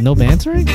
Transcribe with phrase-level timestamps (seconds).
[0.00, 0.66] No bantering?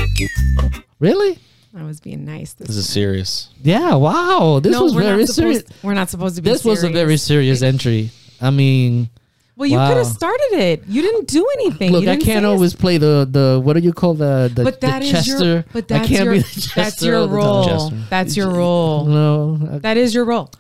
[1.00, 1.40] Really?
[1.76, 2.54] I was being nice.
[2.54, 3.50] This, This is serious.
[3.62, 3.96] Yeah.
[3.96, 4.60] Wow.
[4.62, 5.84] This no, was we're very not supposed, serious.
[5.84, 6.50] We're not supposed to be.
[6.50, 8.12] This was a very serious entry.
[8.40, 9.10] I mean,
[9.58, 9.88] Well, you Wow.
[9.88, 10.84] could have started it.
[10.88, 11.92] You didn't do anything.
[11.94, 14.52] look, You I didn't can't say always play the the what do you call the
[14.54, 15.46] the, But that the is Chester?
[15.46, 15.66] your.
[15.72, 16.34] But that's I can't your.
[16.34, 17.78] be the that's Chester your all the time.
[17.78, 17.92] role.
[18.10, 19.06] That's your role.
[19.06, 20.52] No, I- That is your role.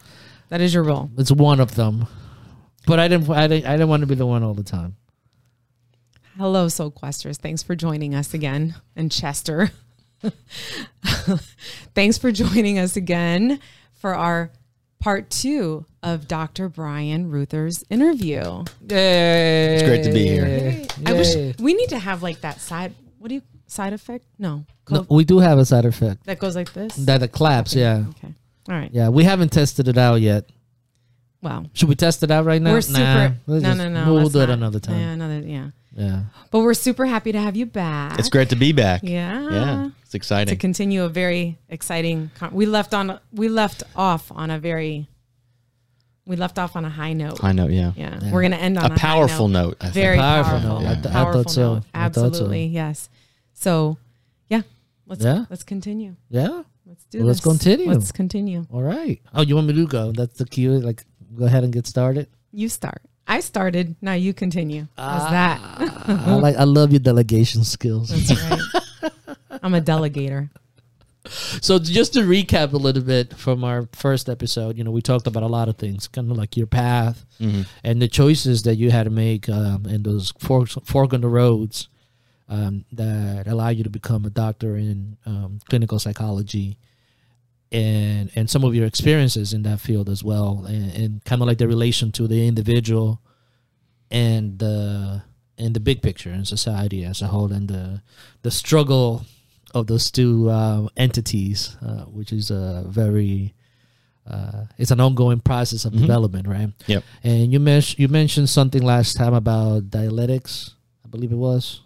[0.49, 1.09] That is your role.
[1.17, 2.07] it's one of them.
[2.87, 3.29] But I didn't.
[3.29, 3.65] I didn't.
[3.65, 4.95] I didn't want to be the one all the time.
[6.37, 7.37] Hello, Soul Questers.
[7.37, 8.75] Thanks for joining us again.
[8.95, 9.71] And Chester.
[11.93, 13.59] Thanks for joining us again
[13.93, 14.51] for our
[14.99, 16.69] part two of Dr.
[16.69, 18.63] Bryan Reuther's interview.
[18.87, 20.85] It's great to be here.
[21.05, 22.93] I wish we need to have like that side.
[23.19, 24.25] What do you side effect?
[24.37, 26.95] No, No, we do have a side effect that goes like this.
[26.97, 27.73] that the claps.
[27.75, 28.33] Yeah, Okay.
[28.69, 28.89] All right.
[28.93, 29.09] yeah.
[29.09, 30.49] We haven't tested it out yet.
[31.41, 32.71] Well, Should we test it out right now?
[32.71, 33.35] we're Nah, super.
[33.45, 34.05] let's no, just- no, no.
[34.13, 34.99] We'll, let's do it another time.
[34.99, 35.39] Yeah, another.
[35.41, 35.69] Yeah.
[35.95, 36.23] Yeah.
[36.51, 38.19] But we're super happy to have you back.
[38.19, 39.01] It's great to be back.
[39.03, 39.49] Yeah.
[39.49, 39.89] Yeah.
[40.03, 40.53] It's exciting.
[40.53, 42.31] to continue a very exciting.
[42.35, 45.07] Con- we left on we left off on a very
[46.25, 47.37] we left off on a high note.
[47.39, 47.91] High note, yeah.
[47.95, 48.31] Yeah, Yeah.
[48.31, 49.77] we're gonna end on A a, powerful high note.
[49.83, 50.79] note, Very Powerful powerful.
[50.81, 50.87] note.
[50.89, 51.73] I th- I powerful thought so.
[51.75, 51.83] note.
[51.93, 52.25] I thought so.
[52.25, 53.09] Absolutely, yes.
[53.53, 53.97] So,
[54.49, 54.61] yeah,
[55.07, 55.45] let's Yeah?
[55.49, 56.15] let's continue.
[56.29, 56.63] Yeah.
[56.87, 57.87] Let's do Well, let's continue.
[57.89, 58.65] Let's continue.
[58.71, 59.19] All right.
[59.33, 60.11] Oh, you want me to go?
[60.11, 60.71] That's the cue.
[60.79, 61.03] Like,
[61.35, 62.27] go ahead and get started.
[62.51, 63.01] You start.
[63.27, 63.95] I started.
[64.01, 64.87] Now you continue.
[64.97, 65.29] How's Ah.
[65.31, 66.09] that?
[66.09, 66.55] I like.
[66.57, 68.09] I love your delegation skills.
[68.09, 69.35] That's right.
[69.63, 70.49] I'm a delegator.
[71.59, 75.25] So just to recap a little bit from our first episode, you know, we talked
[75.25, 77.25] about a lot of things, kind of like your path
[77.83, 81.27] and the choices that you had to make, um, and those forks, fork on the
[81.27, 81.87] roads
[82.47, 86.77] um, that allow you to become a doctor in um, clinical psychology,
[87.71, 91.47] and and some of your experiences in that field as well, and, and kind of
[91.47, 93.19] like the relation to the individual
[94.11, 95.23] and the
[95.57, 98.01] and the big picture in society as a whole, and the
[98.41, 99.25] the struggle
[99.73, 103.53] of those two uh, entities, uh, which is a very
[104.29, 106.69] uh, it's an ongoing process of development, right?
[106.87, 107.03] Yep.
[107.23, 111.81] And you mentioned you mentioned something last time about dialectics, I believe it was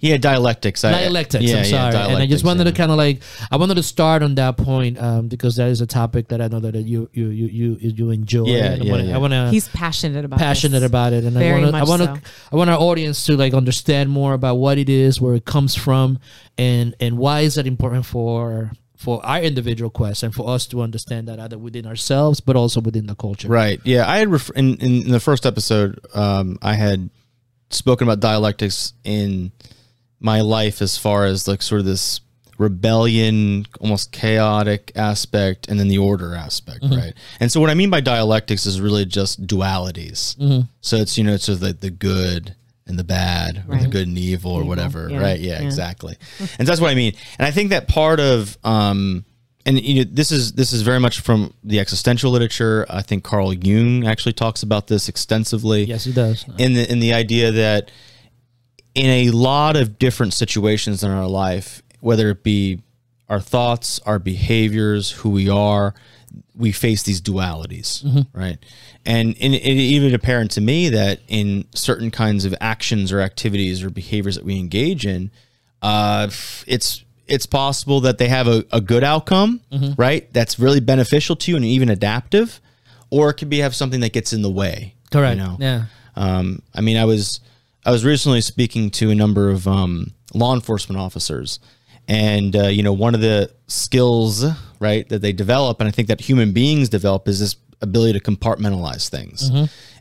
[0.00, 0.84] Yeah, dialectics.
[0.84, 1.44] I- dialectics.
[1.44, 2.72] yeah, I'm yeah, sorry, and I just wanted yeah.
[2.72, 5.80] to kind of like I wanted to start on that point um, because that is
[5.80, 8.44] a topic that I know that you you you you you enjoy.
[8.46, 9.14] Yeah, and I yeah, wanna- yeah.
[9.14, 10.88] I want to He's passionate about passionate this.
[10.88, 12.30] about it, and Very I want to I much want so.
[12.52, 15.74] I want our audience to like understand more about what it is, where it comes
[15.74, 16.18] from,
[16.58, 20.82] and and why is that important for for our individual quest and for us to
[20.82, 23.48] understand that either within ourselves but also within the culture.
[23.48, 23.80] Right.
[23.82, 24.06] Yeah.
[24.06, 27.08] I had ref- in, in in the first episode, um, I had
[27.70, 29.52] spoken about dialectics in
[30.20, 32.20] my life as far as like sort of this
[32.58, 37.14] rebellion, almost chaotic aspect, and then the order aspect, right?
[37.40, 40.66] And so what I mean by dialectics is really just dualities.
[40.82, 42.54] So it's you know it's sort of like the good
[42.86, 45.38] and the bad, or the good and evil, or whatever, yeah, right?
[45.40, 45.66] Yeah, yeah.
[45.66, 46.16] exactly.
[46.58, 47.14] and that's what I mean.
[47.38, 49.24] And I think that part of um,
[49.66, 52.86] and you know this is this is very much from the existential literature.
[52.88, 56.44] I think Carl Jung actually talks about this extensively Yes, he does.
[56.58, 57.90] in the in the idea that
[58.94, 62.82] in a lot of different situations in our life, whether it be
[63.28, 65.94] our thoughts, our behaviors, who we are,
[66.56, 68.58] we face these dualities, right?
[69.06, 73.84] And, and it even apparent to me that in certain kinds of actions or activities
[73.84, 75.30] or behaviors that we engage in,
[75.80, 76.28] uh,
[76.66, 79.60] it's it's possible that they have a, a good outcome,
[79.96, 80.30] right?
[80.32, 82.60] That's really beneficial to you and even adaptive,
[83.08, 84.94] or it could be have something that gets in the way.
[85.10, 85.38] Correct.
[85.38, 85.56] You know?
[85.58, 85.84] Yeah.
[86.16, 87.40] Um, I mean, I was
[87.86, 91.60] I was recently speaking to a number of um, law enforcement officers,
[92.08, 94.44] and uh, you know, one of the skills
[94.80, 98.20] right that they develop, and I think that human beings develop, is this ability to
[98.20, 99.48] compartmentalize things.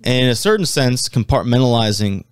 [0.03, 2.25] And in a certain sense, compartmentalizing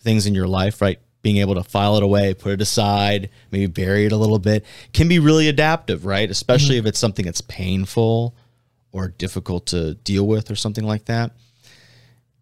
[0.00, 0.98] things in your life, right?
[1.22, 4.64] Being able to file it away, put it aside, maybe bury it a little bit,
[4.92, 6.28] can be really adaptive, right?
[6.30, 8.34] Especially if it's something that's painful
[8.90, 11.32] or difficult to deal with or something like that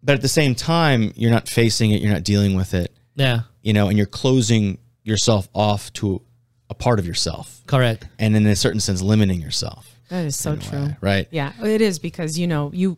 [0.03, 3.41] but at the same time you're not facing it you're not dealing with it Yeah.
[3.61, 6.21] you know and you're closing yourself off to
[6.69, 8.05] a part of yourself Correct.
[8.19, 10.89] and in a certain sense limiting yourself That is so true.
[10.99, 12.97] right Yeah, it is because you know you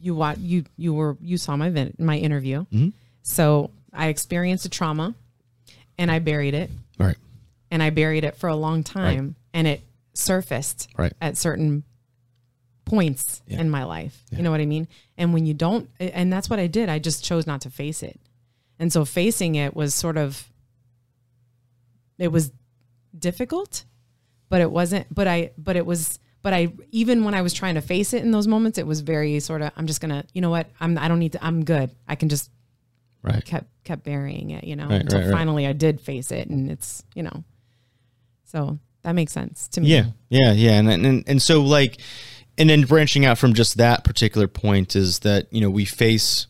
[0.00, 2.60] you watch you you were you saw my my interview.
[2.66, 2.90] Mm-hmm.
[3.22, 5.14] So I experienced a trauma,
[5.98, 7.16] and I buried it, right
[7.70, 9.80] and I buried it for a long time, and it
[10.12, 11.12] surfaced Right.
[11.20, 11.82] at certain
[12.84, 14.22] points in my life.
[14.30, 14.86] You know what I mean?
[15.18, 16.88] And when you don't, and that's what I did.
[16.88, 18.20] I just chose not to face it.
[18.78, 20.48] And so facing it was sort of,
[22.18, 22.52] it was
[23.18, 23.84] difficult,
[24.48, 27.74] but it wasn't, but I, but it was, but I, even when I was trying
[27.74, 30.24] to face it in those moments, it was very sort of, I'm just going to,
[30.32, 30.68] you know what?
[30.80, 31.90] I'm, I don't need to, I'm good.
[32.06, 32.50] I can just
[33.24, 33.44] Right.
[33.44, 36.70] kept, kept burying it, you know, Right, until right, finally I did face it and
[36.70, 37.42] it's, you know,
[38.44, 39.88] so that makes sense to me.
[39.88, 41.98] Yeah, yeah, yeah, and and and so like,
[42.56, 46.46] and then branching out from just that particular point is that you know we face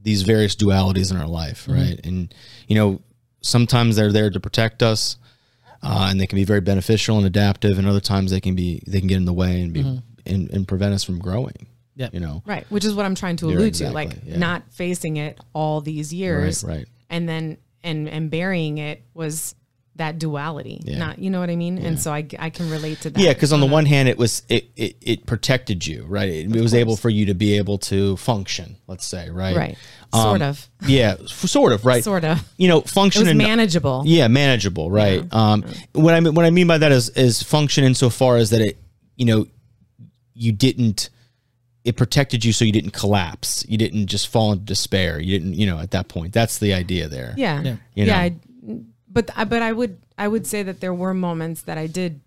[0.00, 1.98] these various dualities in our life, right?
[2.04, 2.32] And
[2.68, 3.00] you know
[3.40, 5.16] sometimes they're there to protect us,
[5.82, 8.82] uh, and they can be very beneficial and adaptive, and other times they can be
[8.86, 9.80] they can get in the way and be
[10.24, 11.66] and, and prevent us from growing.
[11.94, 12.08] Yeah.
[12.12, 12.64] you know, Right.
[12.70, 13.90] Which is what I'm trying to Yeah, allude to.
[13.90, 14.38] Like yeah.
[14.38, 16.64] not facing it all these years.
[16.64, 16.88] right, right.
[17.10, 19.54] And then, and, and burying it was
[19.96, 20.80] that duality.
[20.84, 20.96] Yeah.
[20.96, 21.76] Not, you know what I mean?
[21.76, 23.20] And so I, I can relate to that.
[23.20, 26.30] Yeah, because on the one hand, it was it, it it protected you, right?
[26.30, 28.76] It, it was able for you to be able to function.
[28.86, 29.54] Let's say, right?
[29.54, 29.76] Right.
[30.14, 30.70] Um, Sort of.
[30.86, 32.02] Yeah, f- sort of, right?
[32.02, 32.42] Sort of.
[32.56, 34.04] You know, It function was and manageable.
[34.06, 35.30] Yeah, manageable, right?
[35.30, 35.62] Um,
[35.92, 38.78] what I mean, what I mean by that is is function insofar as that it,
[39.16, 39.46] you know,
[40.32, 41.10] you didn't,
[41.84, 45.54] it protected you so you didn't collapse, you didn't just fall into despair, you didn't,
[45.54, 46.32] you know, at that point.
[46.32, 47.34] That's the idea there.
[47.36, 47.60] Yeah.
[47.62, 47.76] Yeah.
[47.94, 48.18] You yeah.
[48.18, 48.34] I,
[49.08, 52.20] but, I- but I would, I would say that there were moments that I did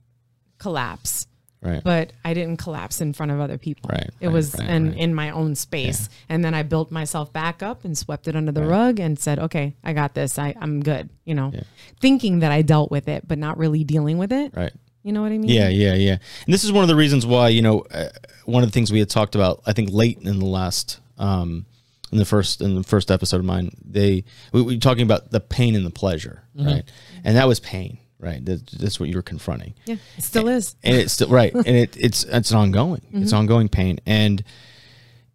[0.57, 1.27] collapse.
[1.61, 1.83] Right.
[1.83, 3.89] but I didn't collapse in front of other people.
[3.91, 4.97] Right, It right, was right, in, right.
[4.99, 6.01] in my own space.
[6.11, 6.35] Yeah.
[6.35, 9.39] And then I built myself back up and swept it under the rug and said,
[9.39, 10.37] okay, I got this.
[10.37, 11.09] I, I'm good.
[11.23, 11.51] You know,
[11.99, 14.53] thinking that I dealt with it, but not really dealing with it.
[14.55, 14.73] right.
[15.05, 15.51] You know what I mean?
[15.51, 16.17] Yeah, yeah, yeah.
[16.45, 18.09] And this is one of the reasons why you know uh,
[18.45, 19.61] one of the things we had talked about.
[19.67, 21.67] I think late in the last, um,
[22.11, 25.29] in the first in the first episode of mine, they we we were talking about
[25.29, 26.83] the pain and the pleasure, right?
[27.23, 28.43] And that was pain, right?
[28.43, 29.75] That, that's what you were confronting.
[29.85, 29.97] Yeah.
[30.17, 30.75] It still is.
[30.83, 34.43] and it's still right and it, it's it's an ongoing it's ongoing pain and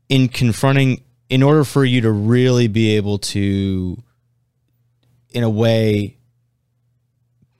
[0.08, 4.02] in confronting in order for you to really be able to
[5.30, 6.16] in a way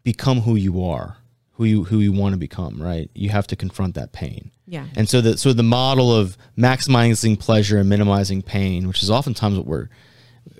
[0.02, 1.16] become who you are
[1.60, 4.86] who you who you want to become right you have to confront that pain Yeah.
[4.96, 9.58] and so the so the model of maximizing pleasure and minimizing pain which is oftentimes
[9.58, 9.88] what we're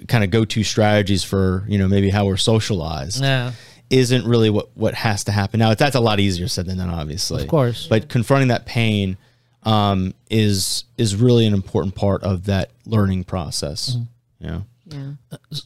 [0.09, 3.53] kind of go-to strategies for you know maybe how we're socialized Yeah.
[3.89, 5.59] isn't really what what has to happen.
[5.59, 7.43] Now that's a lot easier said than done, obviously.
[7.43, 7.87] Of course.
[7.89, 9.17] But confronting that pain
[9.63, 13.97] um, is is really an important part of that learning process.
[13.97, 14.45] Mm-hmm.
[14.45, 14.65] You know?
[14.91, 15.13] Yeah.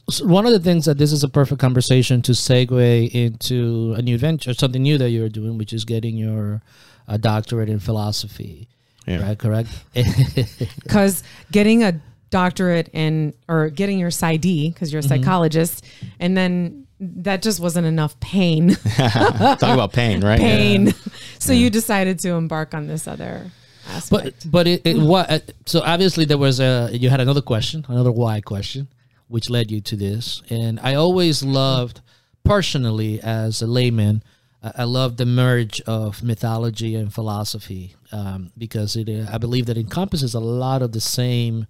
[0.09, 4.01] So one of the things that this is a perfect conversation to segue into a
[4.01, 6.61] new venture, something new that you're doing, which is getting your
[7.07, 8.67] uh, doctorate in philosophy.
[9.07, 9.21] Yeah.
[9.21, 9.69] Right, correct.
[10.83, 11.99] Because getting a
[12.29, 15.09] doctorate in, or getting your PsyD, because you're a Mm-hmm.
[15.23, 15.85] psychologist,
[16.19, 18.69] and then that just wasn't enough pain.
[18.97, 20.39] Talk about pain, right?
[20.39, 20.93] pain.
[21.39, 23.51] So you decided to embark on this other
[23.89, 24.49] aspect.
[24.49, 28.11] but it, it what uh, so obviously there was a you had another question, another
[28.11, 28.87] why question,
[29.35, 30.41] which led you to this.
[30.49, 31.99] And I always loved,
[32.45, 34.23] personally, as a layman,
[34.63, 39.65] I I love the merge of mythology and philosophy um, because it uh, I believe
[39.65, 41.67] that encompasses a lot of the same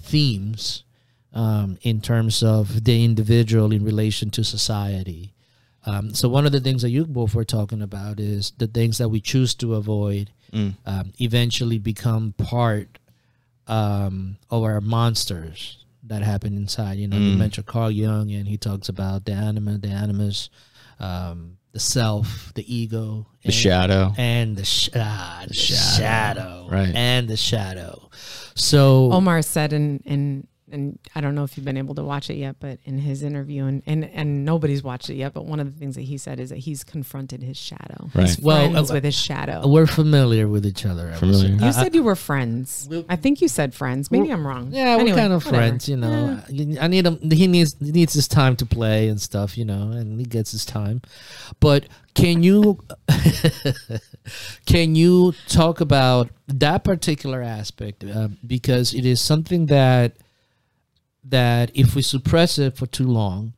[0.00, 0.84] themes
[1.34, 5.34] um, in terms of the individual in relation to society.
[5.84, 8.96] Um, so one of the things that you both were talking about is the things
[8.96, 10.30] that we choose to avoid
[10.86, 12.98] um, eventually become part
[13.66, 16.98] um, of our monsters that happened inside.
[16.98, 20.50] You know, you mentioned Carl Jung, and he talks about the anima, the animus,
[20.98, 24.12] um, the self, the ego, The shadow.
[24.18, 26.94] and the, sh- ah, the shadow, Right.
[26.94, 28.10] And the shadow.
[28.54, 32.30] So Omar said in in and I don't know if you've been able to watch
[32.30, 35.60] it yet, but in his interview and and, and nobody's watched it yet, but one
[35.60, 38.10] of the things that he said is that he's confronted his shadow.
[38.14, 38.26] Right.
[38.26, 39.66] He's Well, friends uh, with his shadow.
[39.68, 41.12] we're familiar with each other.
[41.12, 41.50] Familiar.
[41.50, 42.86] You I- said you were friends.
[42.90, 44.10] We'll- I think you said friends.
[44.10, 44.70] Maybe I'm wrong.
[44.72, 45.56] Yeah, Anyway, we're kind of whatever.
[45.62, 46.40] friends, you know.
[46.80, 47.18] I need him.
[47.30, 50.52] He needs he needs his time to play and stuff, you know, and he gets
[50.52, 51.02] his time.
[51.60, 52.78] But can you
[54.66, 60.16] can you talk about that particular aspect uh, because it is something that
[61.24, 63.54] that if we suppress it for too long,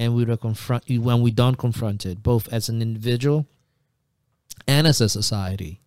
[0.00, 3.46] and we don't confront when we don't confront it, both as an individual
[4.66, 5.80] and as a society,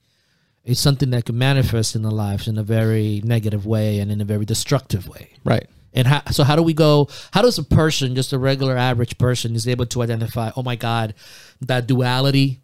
[0.64, 4.22] it's something that can manifest in our lives in a very negative way and in
[4.22, 5.32] a very destructive way.
[5.44, 5.68] Right.
[5.94, 7.08] And how, so, how do we go?
[7.32, 10.52] How does a person, just a regular average person, is able to identify?
[10.56, 11.16] Oh my God,
[11.62, 12.62] that duality,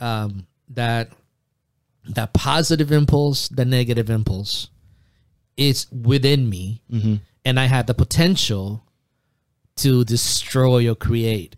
[0.00, 1.10] um, that
[2.10, 4.70] that positive impulse, the negative impulse,
[5.56, 6.80] is within me,
[7.44, 8.84] and I have the potential
[9.76, 11.56] to destroy or create.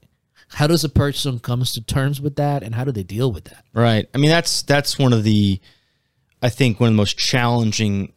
[0.49, 3.45] How does a person comes to terms with that, and how do they deal with
[3.45, 3.65] that?
[3.73, 4.09] Right.
[4.15, 5.61] I mean, that's that's one of the
[6.43, 8.13] I think one of the most challenging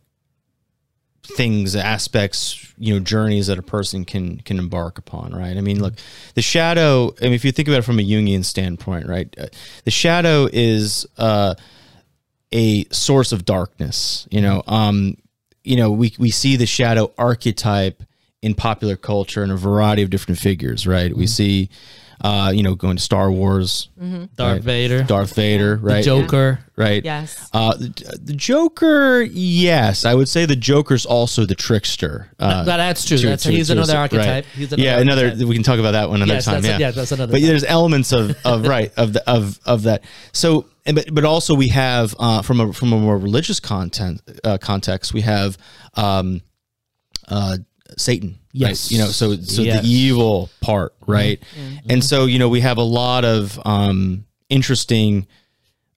[1.24, 5.58] things, aspects, you know, journeys that a person can can embark upon, right?
[5.58, 5.94] I mean, look,
[6.36, 7.14] the shadow.
[7.22, 9.48] I mean, if you think about it from a Jungian standpoint, right, uh,
[9.86, 11.56] the shadow is uh,
[12.52, 14.28] a source of darkness.
[14.32, 15.18] You know, um,
[15.64, 18.04] you know, we we see the shadow archetype
[18.42, 21.16] in popular culture in a variety of different figures, right?
[21.16, 21.28] We mm-hmm.
[21.28, 21.70] see,
[22.22, 24.62] uh, you know, going to Star Wars, Darth right.
[24.62, 26.04] Vader, Darth Vader, right?
[26.04, 26.60] Joker.
[26.76, 27.04] right?
[27.04, 27.50] Yes.
[27.54, 32.30] Uh, the, the Joker, yes, I would say the Joker's also the trickster.
[32.40, 33.18] Uh, But that's true.
[33.18, 34.28] to- That's to- he's to another cer- archetype.
[34.28, 34.46] right.
[34.56, 35.46] He's another yeah, another.
[35.48, 36.62] We can talk about that one another Yes, time.
[36.62, 37.48] that's- yeah, yeah, that's another But time.
[37.48, 40.04] there's elements of of right of the of of that.
[40.32, 44.22] So, and but but also we have uh, from a from a more religious content
[44.44, 45.58] uh, context, we have
[45.96, 46.42] um,
[47.28, 47.58] uh,
[47.98, 48.40] Satan.
[48.54, 48.70] Right?
[48.70, 48.92] Yes.
[48.92, 49.82] you know, so so Yes.
[49.84, 51.42] the evil part, right?
[51.90, 55.28] And so you know we have a lot of um, interesting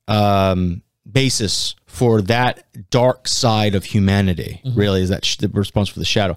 [0.09, 4.61] um, basis for that dark side of humanity.
[4.75, 6.37] Really, is that sh- the response for the shadow?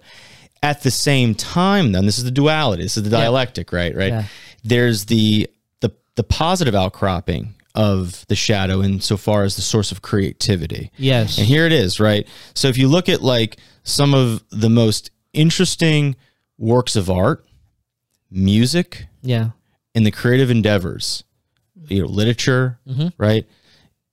[0.62, 2.84] At the same time, then this is the duality.
[2.84, 3.96] This is the dialectic, right?
[3.96, 4.12] Right.
[4.12, 4.24] Yeah.
[4.64, 5.50] There's the
[5.80, 10.92] the the positive outcropping of the shadow insofar as the source of creativity.
[10.98, 11.38] Yes.
[11.38, 12.28] And here it is, right?
[12.56, 16.16] So if you look at like some of the most interesting
[16.58, 17.46] works of art,
[18.32, 19.50] music, yeah.
[19.96, 21.24] and the creative endeavors,
[21.88, 22.80] you know, literature,
[23.18, 23.46] right?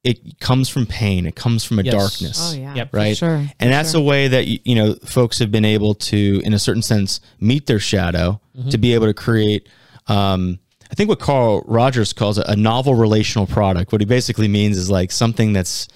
[0.05, 1.27] It comes from pain.
[1.27, 1.93] It comes from a Yes.
[1.95, 2.39] darkness.
[2.41, 2.75] Oh yeah.
[2.77, 2.91] Yep.
[2.93, 3.17] for Right.
[3.17, 3.45] Sure.
[3.59, 6.83] And that's a way that, you know, folks have been able to, in a certain
[6.83, 9.69] sense, meet their shadow to be able to create,
[10.07, 10.59] um,
[10.91, 13.91] I think what Carl Rogers calls a, a novel relational product.
[13.91, 15.89] What he basically means is like something that's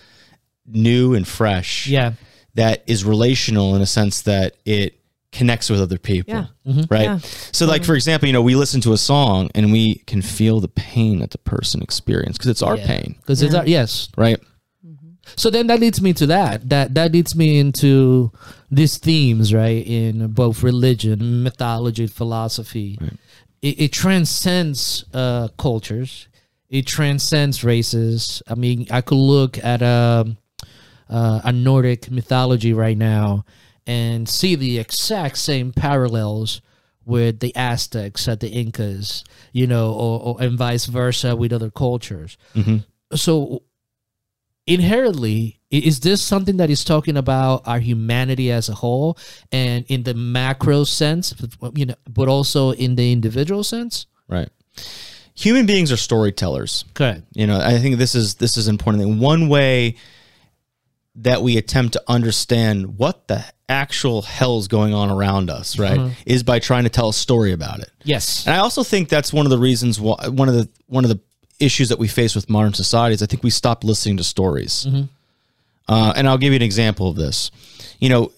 [0.67, 2.15] new and fresh Yeah.
[2.55, 5.00] that is relational in a sense that it
[5.33, 6.35] connects with other people.
[6.65, 6.83] Yeah.
[6.91, 7.05] Right.
[7.05, 7.19] Yeah.
[7.53, 10.61] So, like, for example, you know, we listen to a song and we can feel
[10.61, 13.17] the pain that the person experienced because it's our pain.
[13.21, 14.09] Because it's our, yes.
[14.17, 14.41] Right.
[15.37, 16.69] So then that leads me to that.
[16.69, 18.33] That that leads me into
[18.71, 19.87] these themes, right?
[19.87, 22.99] In both religion, mythology, philosophy.
[23.63, 26.29] It, it transcends uh, cultures.
[26.69, 28.43] It transcends races.
[28.49, 30.39] I mean, I could look at um,
[31.09, 33.45] uh, a Nordic mythology right now
[33.90, 36.61] and see the exact same parallels
[37.04, 41.70] with the Aztecs at the Incas, you know, or, or and vice versa with other
[41.70, 42.37] cultures.
[42.54, 42.78] Mm-hmm.
[43.16, 43.62] So
[44.66, 49.16] inherently is this something that is talking about our humanity as a whole
[49.50, 51.35] and in the macro sense
[51.75, 54.49] you know but also in the individual sense Right.
[55.35, 56.85] Human beings are storytellers.
[56.94, 59.18] correct You know, I think this is this is important thing.
[59.18, 59.97] One way
[61.16, 66.43] that we attempt to understand what the actual hell's going on around us, right, is
[66.43, 67.91] by trying to tell a story about it.
[68.05, 71.05] yes And I also think that's one of the reasons why one of the one
[71.05, 71.21] of the
[71.59, 74.87] issues that we face with modern society is I think we stopped listening to stories.
[75.89, 77.50] Uh, and I'll give you an example of this.
[77.99, 78.33] You know,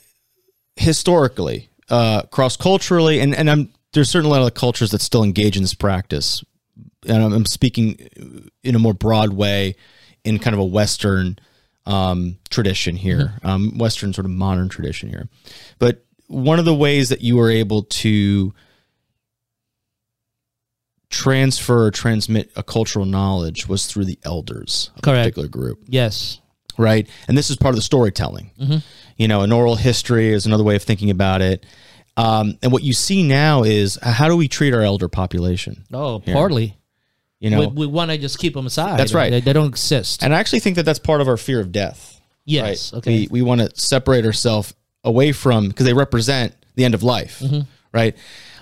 [0.77, 5.23] historically, uh, cross culturally, and and I'm there's certainly a lot of cultures that still
[5.23, 6.43] engage in this practice.
[7.07, 7.99] And I'm, I'm speaking
[8.63, 9.75] in a more broad way,
[10.25, 11.39] in kind of a Western
[11.87, 15.29] um, tradition here, um, Western sort of modern tradition here.
[15.79, 18.55] But one of the ways that you were able to
[21.11, 25.83] transfer or transmit a cultural knowledge was through the elders of a particular group.
[25.87, 26.41] Yes.
[26.79, 27.09] Right?
[27.29, 28.51] And this is part of the storytelling.
[29.19, 31.67] You know an oral history is another way of thinking about it.
[32.17, 35.85] Um, and what you see now is how do we treat our elder population?
[35.93, 36.77] Oh partly
[37.43, 39.31] you know we, we want to just keep them aside That's right.
[39.31, 41.73] they, they don't exist and i actually think that that's part of our fear of
[41.73, 42.99] death yes right?
[42.99, 47.03] okay We we want to separate ourselves away from because they represent the end of
[47.03, 47.63] life, Mm-hmm.
[47.93, 48.17] right?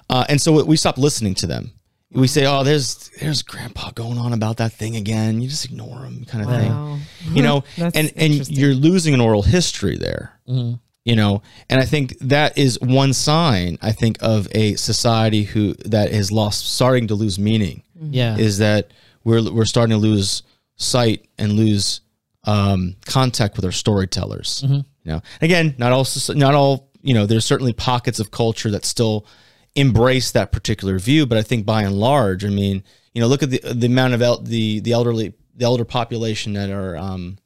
[0.08, 1.70] Uh, and so we stop listening to them.
[2.12, 6.00] We say, "Oh, there's there's Grandpa going on about that thing again." You just ignore
[6.00, 6.58] him, kind of Wow.
[6.98, 7.00] thing.
[7.36, 10.32] You know, and and you're losing an oral history there.
[10.48, 10.74] Mm-hmm.
[11.04, 13.78] You know, and I think that is one sign.
[13.80, 18.58] I think of a society who that has lost, starting to lose meaning yeah is
[18.58, 18.92] that
[19.24, 20.42] we're we're starting to lose
[20.76, 22.00] sight and lose
[22.44, 24.62] um, contact with our storytellers.
[24.64, 24.74] Mm-hmm.
[25.04, 27.26] You know, again, not all soci- not all you know.
[27.26, 29.26] There's certainly pockets of culture that still
[29.74, 32.82] embrace that particular view, but I think by and large, I mean,
[33.14, 36.54] you know, look at the the amount of el- the the elderly the elder population
[36.54, 37.38] that are um,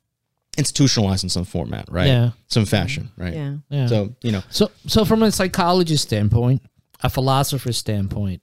[0.56, 2.06] institutionalized in some format, right?
[2.06, 2.30] Yeah.
[2.46, 3.34] some fashion, right?
[3.34, 3.54] Yeah.
[3.68, 6.62] yeah So you know, So, so from a psychologist standpoint,
[7.02, 8.42] a philosopher's standpoint,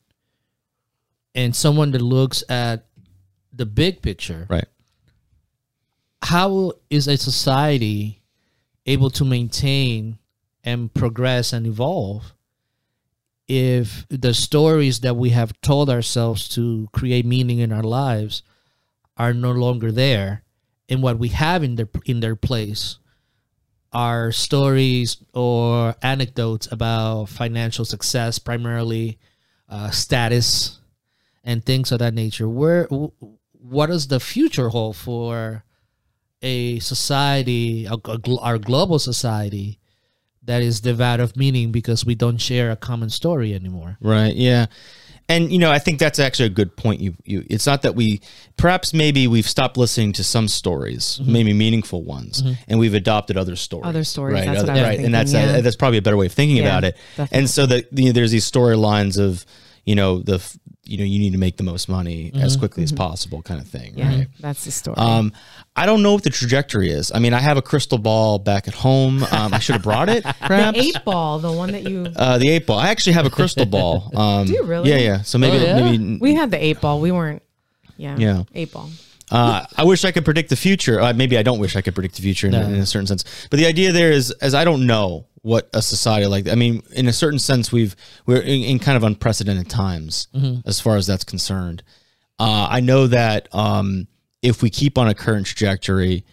[1.34, 2.86] and someone that looks at
[3.54, 4.66] the big picture, right?
[6.24, 8.22] how is a society
[8.86, 10.18] able to maintain
[10.64, 12.34] and progress and evolve
[13.48, 18.44] if the stories that we have told ourselves to create meaning in our lives
[19.18, 20.44] are no longer there
[20.88, 22.98] in what we have in their in their place
[23.94, 29.20] are stories or anecdotes about financial success, primarily
[29.68, 30.80] uh, status,
[31.44, 32.48] and things of that nature.
[32.48, 33.12] Where, wh-
[33.54, 35.64] what does the future hold for
[36.42, 39.80] a society, a, a our global society,
[40.44, 43.98] that is devoid of meaning because we don't share a common story anymore?
[44.02, 44.36] Right.
[44.36, 44.66] Yeah.
[45.30, 47.00] And you know, I think that's actually a good point.
[47.00, 48.20] You, you, it's not that we,
[48.58, 51.32] perhaps maybe we've stopped listening to some stories, mm-hmm.
[51.32, 52.54] maybe meaningful ones, mm-hmm.
[52.68, 53.88] and we've adopted other stories.
[53.88, 54.46] Other stories, right?
[54.46, 54.90] that's what Other- I was right.
[54.90, 55.62] thinking, and that's uh, yeah.
[55.62, 56.98] that's probably a better way of thinking Yeah, about it.
[57.16, 57.38] definitely.
[57.38, 59.46] And so that you know, there's these storylines of,
[59.86, 60.58] you know, the, f-
[60.92, 63.68] you know, you need to make the most money as quickly as possible, kind of
[63.68, 63.94] thing.
[63.96, 64.28] Yeah, Right.
[64.40, 64.98] that's the story.
[64.98, 65.32] Um,
[65.76, 67.12] I don't know what the trajectory is.
[67.16, 69.24] I mean, I have a crystal ball back at home.
[69.32, 72.50] Um, I should have brought it, the eight ball, the one that you Uh, the
[72.50, 72.78] eight ball.
[72.78, 74.12] I actually have a crystal ball.
[74.16, 74.90] Um, Do you really?
[74.90, 75.22] Yeah, yeah.
[75.22, 75.80] So maybe, Oh, yeah?
[75.92, 76.18] maybe.
[76.20, 77.00] we had the eight ball.
[77.00, 77.42] We weren't.
[77.98, 78.18] Yeah.
[78.18, 78.44] Yeah.
[78.54, 78.90] Eight ball.
[79.32, 81.00] Uh, I wish I could predict the future.
[81.00, 82.62] Uh, maybe I don't wish I could predict the future in, No.
[82.62, 83.24] in a certain sense.
[83.50, 86.48] But the idea there is, as I don't know what a society like.
[86.48, 87.96] I mean, in a certain sense, we've
[88.26, 90.28] we're in, in kind of unprecedented times
[90.66, 91.82] as far as that's concerned.
[92.40, 94.08] Uh, I know that um,
[94.42, 96.26] if we keep on a current trajectory,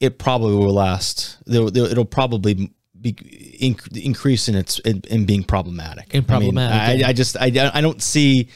[0.00, 1.38] it probably will last.
[1.46, 3.16] It'll probably be
[3.60, 6.14] increase in its in, in being problematic.
[6.14, 7.04] In problematic, I, mean.
[7.04, 8.48] I, I just I, I don't see.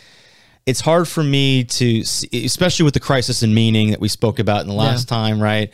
[0.64, 4.38] It's hard for me to, see, especially with the crisis in meaning that we spoke
[4.38, 5.72] about in the last time, right?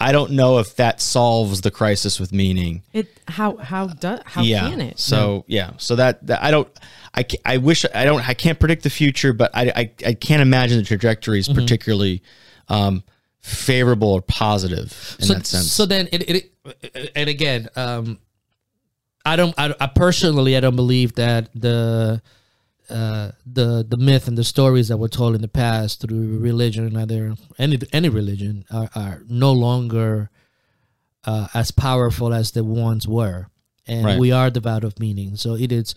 [0.00, 2.82] I don't know if that solves the crisis with meaning.
[2.92, 4.68] It how how do, how yeah.
[4.68, 5.00] can it?
[5.00, 5.72] So yeah.
[5.78, 6.68] So that, that I don't.
[7.16, 8.26] I, I wish I don't.
[8.28, 11.50] I can't predict the future, but I I, I can't imagine the trajectory Mm-hmm.
[11.50, 12.22] is particularly
[12.68, 13.02] um,
[13.40, 15.72] favorable or positive in so, that sense.
[15.72, 18.18] So then, it, it and again, um,
[19.24, 19.54] I don't.
[19.58, 22.22] I, I personally, I don't believe that the
[22.90, 26.96] uh, the the myth and the stories that were told in the past through religion,
[26.96, 30.30] either any any religion, are, are no longer
[31.24, 33.48] uh, as powerful as the ones were,
[33.86, 34.18] and Right.
[34.18, 35.36] we are devout of meaning.
[35.36, 35.94] So it is,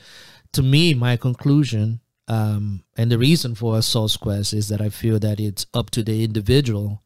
[0.54, 4.90] to me, my conclusion, um, and the reason for a soul's quest is that I
[4.90, 7.02] feel that it's up to the individual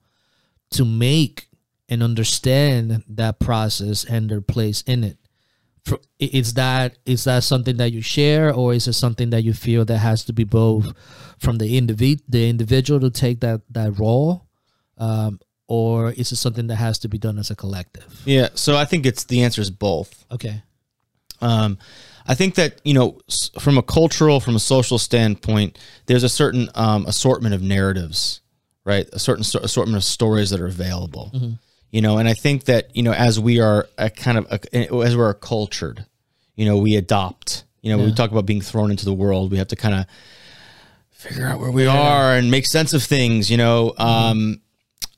[0.72, 1.48] to make
[1.88, 5.18] and understand that process and their place in it.
[6.20, 9.86] Is that is that something that you share, or is it something that you feel
[9.86, 10.94] that has to be both
[11.38, 14.48] from the individ the individual to take that that role,
[14.98, 18.22] um, or is it something that has to be done as a collective?
[18.26, 18.50] yeah.
[18.56, 20.26] So I think it's the answer is both.
[20.32, 20.64] Okay.
[21.42, 21.78] Um,
[22.28, 23.20] I think that you know,
[23.60, 28.42] from a cultural, from a social standpoint, there's a certain um, assortment of narratives,
[28.84, 29.08] right?
[29.14, 31.32] A certain assortment of stories that are available.
[31.92, 34.94] You know, and I think that you know, as we are a kind of a,
[35.02, 36.06] as we're cultured,
[36.56, 37.64] you know, we adopt.
[37.82, 39.52] You know, we talk about being thrown into the world.
[39.52, 40.06] We have to kind of
[41.12, 43.50] figure out where we are and make sense of things.
[43.52, 44.60] You know, um,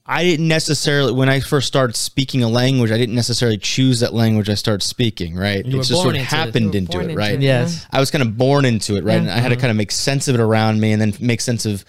[0.05, 4.13] I didn't necessarily when I first started speaking a language, I didn't necessarily choose that
[4.13, 5.35] language I started speaking.
[5.35, 6.25] Right, You it just sort of into it.
[6.25, 7.09] happened into born it.
[7.09, 7.33] into Right.
[7.35, 7.85] it, Yes.
[7.91, 9.17] I was kind of born into it, right?
[9.17, 11.41] And I had to kind of make sense of it around me, and then make
[11.41, 11.83] sense of,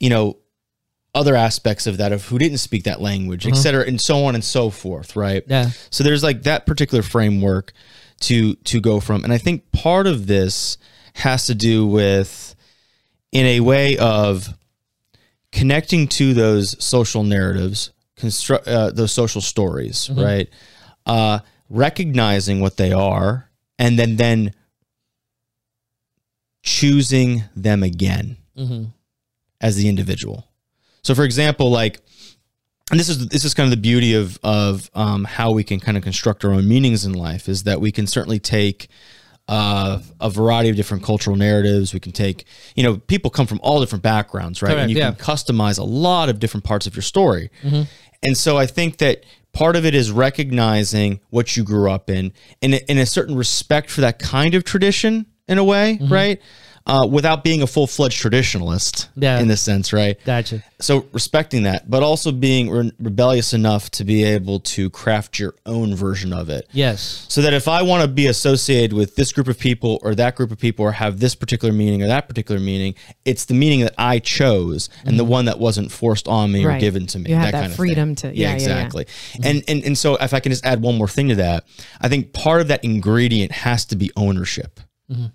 [0.00, 0.36] you know,
[1.16, 4.34] other aspects of that of who didn't speak that language, et cetera, and so on
[4.34, 5.42] and so forth, right?
[5.48, 5.70] Yeah.
[5.90, 7.72] So there's like that particular framework
[8.20, 10.78] to to go from, and I think part of this
[11.14, 12.54] has to do with,
[13.32, 14.48] in a way of
[15.52, 20.48] connecting to those social narratives, construct uh, those social stories, right?
[21.06, 21.38] Uh,
[21.70, 23.48] recognizing what they are,
[23.78, 24.52] and then then
[26.62, 28.36] choosing them again
[29.60, 30.48] as the individual.
[31.06, 32.00] So, for example, like,
[32.90, 35.78] and this is this is kind of the beauty of of um, how we can
[35.78, 38.88] kind of construct our own meanings in life is that we can certainly take
[39.46, 41.94] uh, a variety of different cultural narratives.
[41.94, 44.70] We can take, you know, people come from all different backgrounds, right?
[44.70, 45.12] Correct, and you yeah.
[45.12, 47.50] can customize a lot of different parts of your story.
[48.24, 52.32] And so I think that part of it is recognizing what you grew up in,
[52.60, 56.40] in a, in a certain respect for that kind of tradition, in a way, right?
[56.86, 59.40] Uh, without being a full fledged traditionalist, Yeah.
[59.40, 60.16] in this sense, right?
[60.24, 60.62] Gotcha.
[60.80, 65.56] So respecting that, but also being re- rebellious enough to be able to craft your
[65.66, 66.68] own version of it.
[66.70, 67.26] Yes.
[67.28, 70.36] So that if I want to be associated with this group of people or that
[70.36, 72.94] group of people or have this particular meaning or that particular meaning,
[73.24, 75.32] it's the meaning that I chose and the mm-hmm.
[75.32, 77.30] one that wasn't forced on me or given to me.
[77.30, 78.54] You have that kind of freedom to- yeah, yeah, yeah.
[78.54, 79.04] exactly.
[79.06, 79.44] Mm-hmm.
[79.44, 81.64] And, and and so if I can just add one more thing to that,
[82.00, 84.78] I think part of that ingredient has to be ownership.
[85.10, 85.26] Mm-hmm.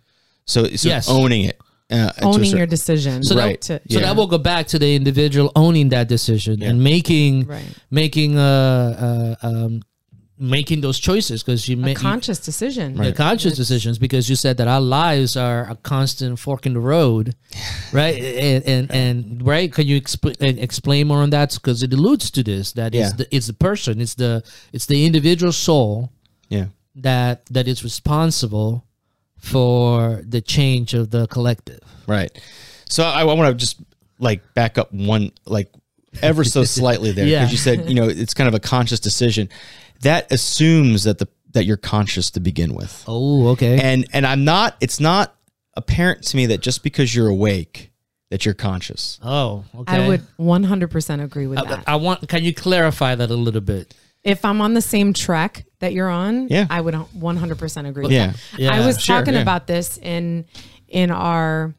[0.51, 1.09] So, so Yes.
[1.09, 1.57] owning it.
[1.89, 3.21] Uh, Owning certain- your decision.
[3.23, 3.59] So Right.
[3.61, 4.05] that, To- so Yeah.
[4.05, 7.65] that will go back to the individual owning that decision and making Right.
[7.89, 9.81] making uh, uh um
[10.39, 12.95] making those choices because you make conscious decision.
[12.95, 16.79] the conscious decisions because you said that our lives are a constant fork in the
[16.79, 17.35] road,
[17.91, 18.17] right?
[18.47, 19.71] and, and and right?
[19.71, 21.53] Can you exp- and explain more on that?
[21.53, 23.01] Because it alludes to this that Yeah.
[23.07, 24.41] it's the it's the person, it's the
[24.73, 26.09] it's the individual soul
[26.49, 26.67] Yeah.
[26.95, 28.85] that that is responsible
[29.41, 31.79] for the change of the collective.
[32.07, 32.31] Right.
[32.89, 33.81] So I, I want to just
[34.19, 35.69] like back up one, like
[36.21, 37.49] ever so slightly there, because Yeah.
[37.49, 39.49] you said you know it's kind of a conscious decision.
[40.01, 43.79] That assumes that the that you're conscious to begin with, Oh, okay.
[43.81, 44.77] and and I'm not.
[44.79, 45.35] It's not
[45.75, 47.91] apparent to me that just because you're awake
[48.29, 49.19] that you're conscious.
[49.21, 49.97] oh, okay.
[50.05, 51.83] I would 100% agree with I, that.
[51.87, 52.27] I want.
[52.29, 53.93] Can you clarify that a little bit?
[54.23, 56.67] If I'm on the same track that you're on, Yeah.
[56.69, 58.27] I would 100% agree with Yeah.
[58.27, 58.39] that.
[58.59, 58.73] Yeah.
[58.73, 59.41] I was Sure, talking yeah.
[59.41, 60.45] about this in
[60.87, 61.73] in our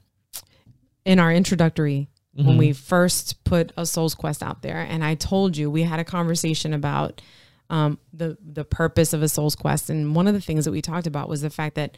[1.04, 5.56] in our introductory when we first put a Soul's Quest out there, and I told
[5.56, 7.20] you we had a conversation about
[7.68, 10.80] um, the the purpose of a Soul's Quest, and one of the things that we
[10.82, 11.96] talked about was the fact that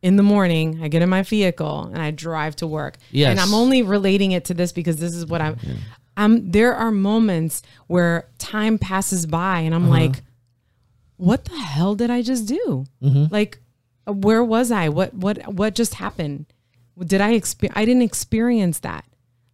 [0.00, 3.30] in the morning I get in my vehicle and I drive to work, Yes.
[3.30, 5.56] and I'm only relating it to this because this is what I'm.
[6.16, 10.22] Um, there are moments where time passes by, and I'm like,
[11.16, 12.84] "What the hell did I just do?
[13.00, 13.58] Like,
[14.06, 14.88] uh, where was I?
[14.88, 16.46] What what what just happened?
[16.98, 17.76] Did I experience?
[17.78, 19.04] I didn't experience that.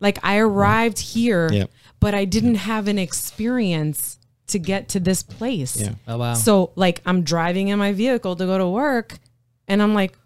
[0.01, 1.71] Like, I arrived here, Yep.
[2.01, 4.19] but I didn't have an experience
[4.49, 5.81] to get to this place.
[5.81, 5.95] Yeah.
[6.07, 6.35] Oh wow.
[6.35, 9.19] So, like, I'm driving in my vehicle to go to work,
[9.69, 10.17] and I'm like,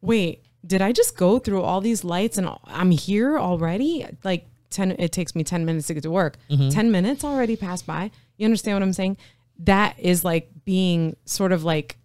[0.00, 4.06] wait, did I just go through all these lights and I'm here already?
[4.24, 6.36] Like, 10, it takes me 10 minutes to get to work.
[6.50, 6.70] Mm-hmm.
[6.70, 8.10] 10 minutes already passed by.
[8.36, 9.16] You understand what I'm saying?
[9.58, 11.96] That is like being sort of like,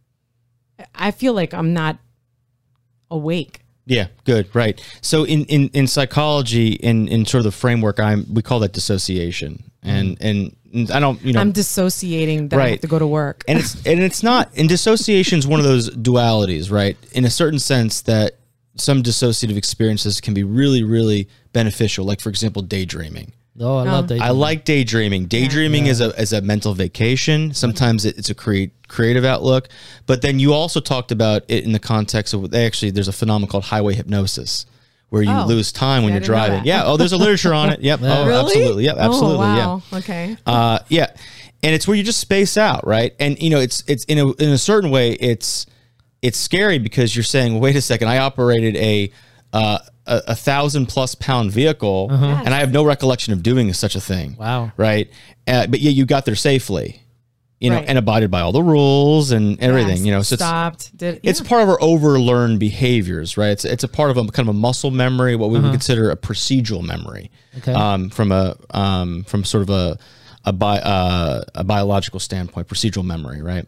[0.94, 1.98] I feel like I'm not
[3.10, 3.62] awake.
[3.86, 4.80] Yeah, good, right.
[5.02, 8.74] So in in in psychology, in in sort of the framework, I'm we call that
[8.74, 9.90] dissociation, mm-hmm.
[9.90, 12.72] and and I don't, you know, I'm dissociating that I Right.
[12.72, 13.46] have to go to work.
[13.48, 17.30] and it's and it's not and dissociation is one of those dualities right in a
[17.30, 18.36] certain sense that
[18.80, 23.34] some dissociative experiences can be really really beneficial like for example daydreaming.
[23.60, 24.22] Oh, I love that.
[24.22, 25.26] i like daydreaming.
[25.26, 27.56] Daydreaming is a is a mental vacation.
[27.56, 29.68] Sometimes it, it's a create creative outlook.
[30.06, 33.50] But then you also talked about it in the context of actually there's a phenomenon
[33.50, 34.68] called highway hypnosis
[35.10, 35.46] where you Oh.
[35.48, 36.66] lose time when Yeah, I you're driving.
[36.66, 36.84] yeah.
[36.86, 37.80] Oh there's a literature on it.
[37.80, 38.00] Yep.
[38.04, 38.40] Oh really?
[38.46, 38.84] absolutely.
[38.86, 39.46] Yep absolutely.
[39.48, 39.98] Oh, yeah.
[39.98, 40.38] Okay.
[40.46, 41.08] uh, yeah,
[41.64, 43.16] and it's where you just space out, right?
[43.20, 45.66] And you know, it's it's in a in a certain way, it's
[46.22, 49.12] it's scary because you're saying, wait a second, I operated a
[49.54, 53.96] uh, a, a thousand plus pound vehicle, and I have no recollection of doing such
[53.96, 54.36] a thing.
[54.38, 54.72] Wow.
[54.78, 55.10] right?
[55.48, 57.02] Uh, but yeah, you got there safely,
[57.60, 57.86] you know, Right.
[57.88, 59.98] and abided by all the rules and everything.
[59.98, 60.96] Yes, You know, so it's stopped.
[60.98, 63.50] Did it's part of our overlearned behaviors, right?
[63.52, 66.10] It's it's a part of a kind of a muscle memory, what we would consider
[66.12, 67.74] a procedural memory, Okay.
[67.74, 69.98] um, from a um, from sort of a
[70.46, 73.66] a, bi- uh, a biological standpoint, procedural memory, right?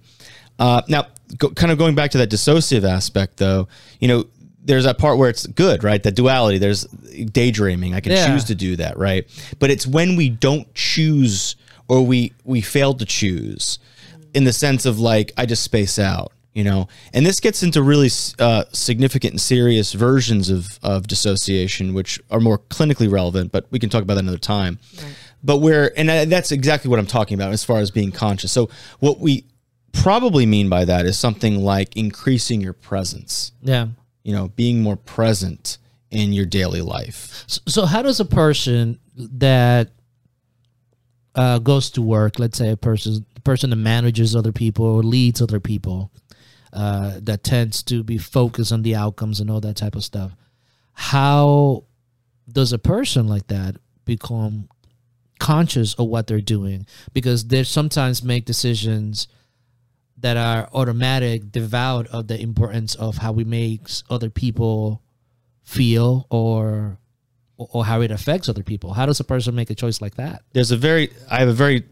[0.60, 3.67] Uh, now, go, kind of going back to that dissociative aspect, though,
[4.00, 4.26] you know,
[4.63, 6.04] there's that part where it's good, right?
[6.04, 6.58] That duality.
[6.58, 7.95] There's daydreaming.
[7.95, 8.28] I can Yeah.
[8.28, 9.26] choose to do that, right?
[9.58, 11.56] But it's when we don't choose
[11.88, 13.80] or we we fail to choose,
[14.36, 16.88] in the sense of like I just space out, you know.
[17.13, 22.39] And this gets into really uh, significant and serious versions of of dissociation, which are
[22.39, 23.52] more clinically relevant.
[23.52, 24.78] But we can talk about that another time.
[25.43, 28.52] But where and uh, that's exactly what I'm talking about as far as being conscious.
[28.52, 28.69] So
[29.00, 29.45] what we
[29.93, 33.88] probably mean by that is something like increasing your presence yeah.
[34.23, 35.78] you know, being more present
[36.12, 37.43] in your daily life.
[37.47, 39.91] So, so how does a person that
[41.36, 45.41] uh, goes to work, let's say a person person that manages other people or leads
[45.41, 46.12] other people,
[46.73, 50.36] uh, that tends to be focused on the outcomes and all that type of stuff,
[50.93, 51.86] how
[52.52, 54.67] does a person like that become
[55.39, 56.86] conscious of what they're doing?
[57.13, 59.28] Because they sometimes make decisions
[60.21, 65.01] that are automatic, devout of the importance of how we make other people
[65.63, 66.97] feel or
[67.58, 68.93] or how it affects other people.
[68.93, 70.43] How does a person make a choice like that?
[70.53, 71.84] There's a very, I have a very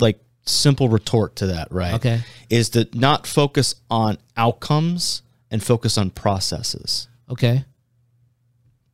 [0.00, 1.94] like simple retort to that, right?
[1.94, 2.22] Okay.
[2.50, 7.06] Is to not focus on outcomes and focus on processes.
[7.30, 7.64] Okay.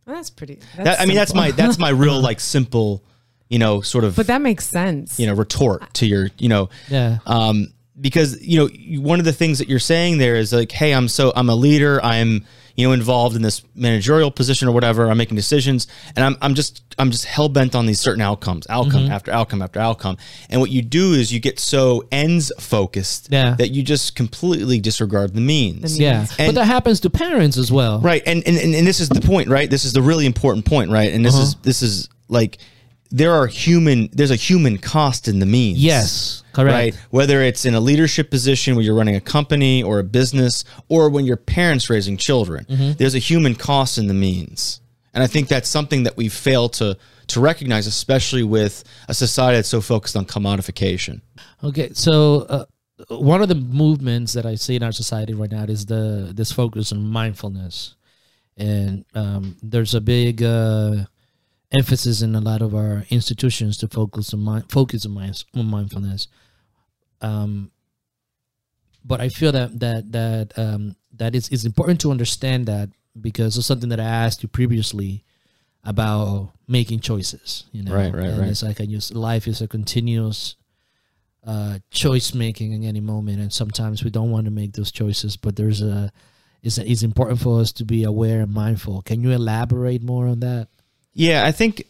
[0.05, 0.61] Well, that's pretty.
[0.77, 3.03] That, I mean, that's my, that's my real like simple,
[3.49, 5.19] you know, sort of, But that makes sense.
[5.19, 7.19] you know, retort to your, you know, Yeah.
[7.25, 10.93] um, because you know one of the things that you're saying there is like, hey,
[10.95, 12.01] I'm so I'm a leader.
[12.03, 12.45] I'm
[12.77, 15.11] you know involved in this managerial position or whatever.
[15.11, 15.87] I'm making decisions,
[16.17, 19.13] and I'm I'm just I'm just hell bent on these certain outcomes, outcome Mm-hmm.
[19.13, 20.17] after outcome after outcome.
[20.49, 23.55] And what you do is you get so ends focused Yeah.
[23.59, 25.97] that you just completely disregard the means.
[25.99, 26.27] The yeah.
[26.39, 28.01] but that happens to parents as well.
[28.01, 29.69] Right, and, and and and this is the point, right?
[29.69, 31.13] This is the really important point, right?
[31.13, 32.59] And this is this is like
[33.11, 35.79] there are human there's a human cost in the means.
[35.79, 36.73] Yes, correct.
[36.75, 36.95] right?
[37.11, 41.11] Whether it's in a leadership position where you're running a company or a business or
[41.11, 42.93] when you're parents raising children Mm-hmm.
[42.99, 44.81] there's a human cost in the means.
[45.13, 46.97] And i think that's something that we fail to
[47.29, 51.21] to recognize especially with a society that's so focused on commodification.
[51.65, 52.65] Okay, so uh,
[53.09, 56.53] one of the movements that I see in our society right now is the this
[56.53, 57.95] focus on mindfulness,
[58.57, 61.05] and um, there's a big uh,
[61.73, 65.67] emphasis in a lot of our institutions to focus on mind, focus on, mind, on
[65.67, 66.29] mindfulness.
[67.21, 67.71] Um,
[69.05, 73.57] but I feel that that that um, that it's, it's important to understand that because
[73.57, 75.25] of something that I asked you previously
[75.85, 77.65] about making choices.
[77.73, 78.49] You know, Right, right, and right.
[78.49, 80.57] It's like I use life is a continuous
[81.47, 85.37] uh, choice making in any moment, and sometimes we don't want to make those choices.
[85.37, 86.13] But there's a
[86.63, 89.03] it's, it's important for us to be aware and mindful.
[89.03, 90.69] Can you elaborate more on that?
[91.13, 91.87] Yeah, I think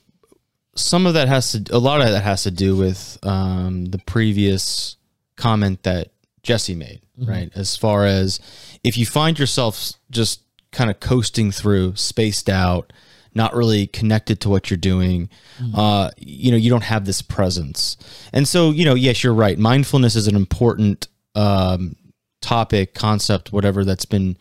[0.74, 3.98] some of that has to, a lot of that has to do with um, the
[3.98, 4.96] previous
[5.36, 6.10] comment that
[6.42, 7.50] Jesse made, right?
[7.54, 8.40] As far as
[8.82, 10.40] if you find yourself just
[10.72, 12.92] kind of coasting through, spaced out,
[13.34, 15.28] not really connected to what you're doing,
[15.74, 17.96] uh, you know, you don't have this presence.
[18.32, 19.58] And so, you know, yes, you're right.
[19.58, 21.96] Mindfulness is an important um,
[22.40, 24.36] topic, concept, whatever that's been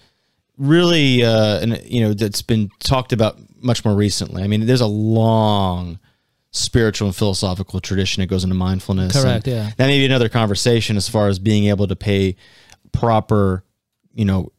[0.58, 4.82] really uh and you know that's been talked about much more recently i mean there's
[4.82, 6.00] a long
[6.52, 9.72] spiritual and philosophical tradition that goes into mindfulness Correct, and yeah.
[9.78, 12.36] that may be another conversation as far as being able to pay
[12.92, 13.64] proper
[14.14, 14.52] you know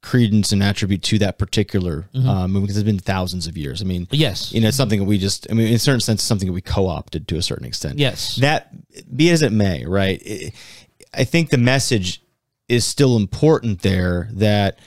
[0.00, 2.28] credence and attribute to that particular Mm-hmm.
[2.28, 4.52] uh, movement because it's been thousands of years i mean Yes.
[4.52, 6.46] you know it's something that we just i mean in a certain sense it's something
[6.46, 8.36] that we co-opted to a certain extent Yes.
[8.36, 8.70] that
[9.16, 10.52] be as it may right I-
[11.14, 12.22] i think the message
[12.68, 14.78] is still important there that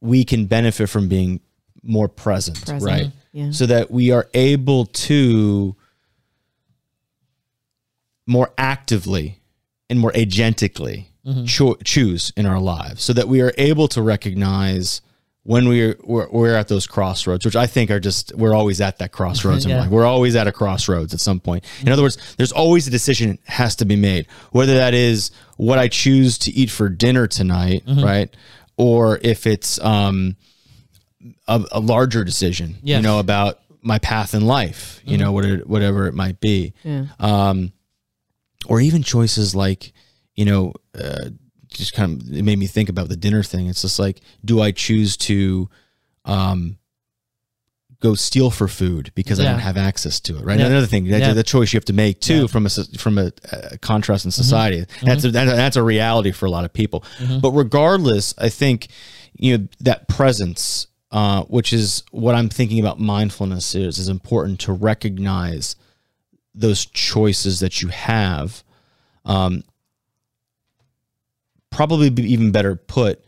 [0.00, 1.40] we can benefit from being
[1.82, 3.10] more present, Present, right?
[3.32, 3.50] yeah.
[3.52, 5.74] so that we are able to
[8.26, 9.40] more actively
[9.88, 11.06] and more agentically
[11.46, 13.02] cho- choose in our lives.
[13.02, 15.00] So that we are able to recognize
[15.42, 18.98] when we're, we're we're at those crossroads which i think are just we're always at
[18.98, 19.80] that crossroads in Yeah.
[19.80, 19.90] life.
[19.90, 21.64] We're always at a crossroads at some point.
[21.80, 24.26] In other words there's always a decision has to be made.
[24.52, 28.28] Whether that is what i choose to eat for dinner tonight right?
[28.76, 30.36] Or if it's um
[31.48, 32.96] a, a larger decision Yes.
[32.98, 36.72] you know about my path in life you know what it, whatever it might be
[36.84, 37.06] Yeah.
[37.18, 37.72] um,
[38.66, 39.92] or even choices like,
[40.34, 41.30] you know, uh,
[41.68, 43.68] just kind of it made me think about the dinner thing.
[43.68, 45.70] It's just like, do I choose to
[46.26, 46.76] um,
[48.00, 49.52] go steal for food because I Yeah.
[49.52, 50.44] don't have access to it?
[50.44, 50.58] Right.
[50.58, 50.66] Yeah.
[50.66, 51.32] Another thing, that's Yeah.
[51.32, 52.44] the choice you have to make too.
[52.44, 52.52] Mm-hmm.
[52.52, 54.84] from a from a, uh contrast in society.
[55.02, 57.02] That's a, that- that's a reality for a lot of people.
[57.40, 58.88] But regardless, I think
[59.38, 60.86] you know that presence.
[61.12, 65.74] Uh, which is what I'm thinking about mindfulness is is important to recognize
[66.54, 68.62] those choices that you have
[69.24, 69.64] um,
[71.70, 73.24] probably be even better put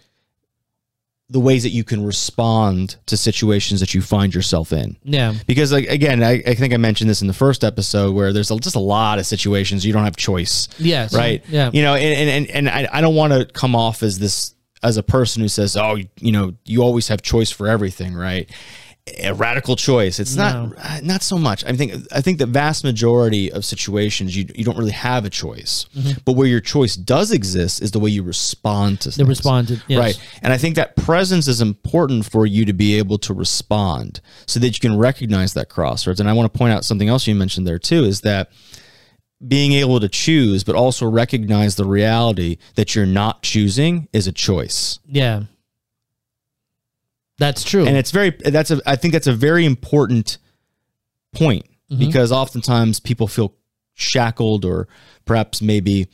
[1.29, 5.35] the ways that you can respond to situations that you find yourself in Yeah.
[5.47, 8.51] because like again I, I think i mentioned this in the first episode where there's
[8.51, 11.15] a, just a lot of situations you don't have choice Yes.
[11.15, 11.71] right Yeah.
[11.73, 14.55] you know and and, and, and I, I don't want to come off as this
[14.83, 18.51] as a person who says oh you know you always have choice for everything right
[19.19, 22.85] a radical choice it's not uh, not so much i think i think the vast
[22.85, 25.87] majority of situations you, you don't really have a choice
[26.25, 29.29] but where your choice does exist is the way you respond to The things.
[29.29, 29.83] responded.
[29.89, 29.99] Yes.
[29.99, 30.39] Right.
[30.43, 34.61] And I think that presence is important for you to be able to respond so
[34.61, 36.21] that you can recognize that crossroads.
[36.21, 38.51] And I want to point out something else you mentioned there too is that
[39.47, 44.33] being able to choose, but also recognize the reality that you're not choosing is a
[44.33, 44.99] choice.
[45.07, 45.45] Yeah.
[47.39, 47.87] That's true.
[47.87, 50.39] And it's very, that's a, I think that's a very important
[51.33, 51.99] point mm-hmm.
[51.99, 53.55] because oftentimes people feel
[53.95, 54.87] shackled or
[55.25, 56.09] perhaps maybe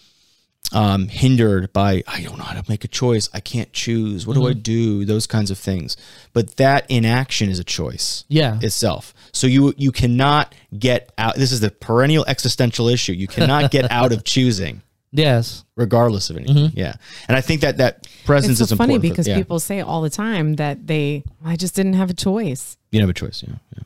[0.72, 3.28] um, hindered by I don't know how to make a choice.
[3.32, 4.26] I can't choose.
[4.26, 5.04] What do I do?
[5.04, 5.96] Those kinds of things.
[6.32, 8.58] But that inaction is a choice yeah.
[8.60, 9.14] itself.
[9.32, 11.36] So you you cannot get out.
[11.36, 13.12] This is the perennial existential issue.
[13.12, 15.64] You cannot get out of choosing, yes.
[15.76, 16.72] regardless of anything.
[16.74, 16.94] Yeah,
[17.28, 19.12] and I think that that presence It's so is funny important.
[19.12, 19.36] for- because yeah.
[19.36, 22.76] people say all the time that they, I just didn't have a choice.
[22.90, 23.42] you have a choice.
[23.46, 23.84] Yeah, yeah.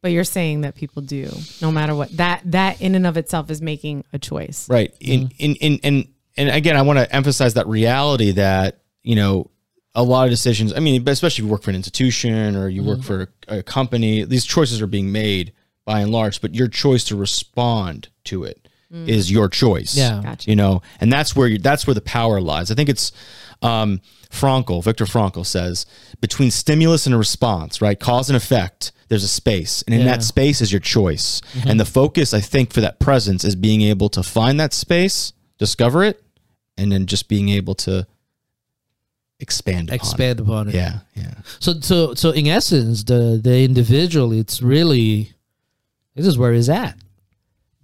[0.00, 1.28] But you're saying that people do,
[1.60, 2.16] no matter what.
[2.16, 4.68] That that in and of itself is making a choice.
[4.68, 5.34] right in, mm.
[5.38, 6.08] in in and
[6.38, 9.50] and again i want to emphasize that reality that you know
[9.94, 12.82] a lot of decisions i mean especially if you work for an institution or you
[12.82, 13.04] work mm.
[13.04, 15.52] for a, a company these choices are being made
[15.84, 19.06] by and large but your choice to respond to it mm.
[19.08, 20.20] is your choice Yeah.
[20.22, 20.48] Gotcha.
[20.48, 23.12] you know and that's where you, that's where the power lies i think it's
[23.60, 25.86] um Frankl victor frankl says
[26.20, 30.06] between stimulus and a response right cause and effect there's a space, and in Yeah.
[30.12, 31.40] that space is your choice.
[31.54, 31.68] Mm-hmm.
[31.68, 35.32] And the focus, I think, for that presence is being able to find that space,
[35.58, 36.22] discover it,
[36.76, 38.06] and then just being able to
[39.40, 40.74] expand upon Expand upon it.
[40.74, 40.78] it.
[40.78, 41.34] Yeah, yeah.
[41.60, 45.32] So so so in essence, the the individual, it's really
[46.14, 46.96] this is where he's at.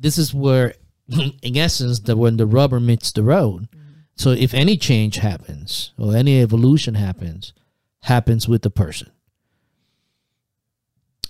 [0.01, 0.75] This is where,
[1.43, 3.69] in essence, the when the rubber meets the road.
[4.17, 7.53] So if any change happens or any evolution happens,
[8.03, 9.11] happens with the person.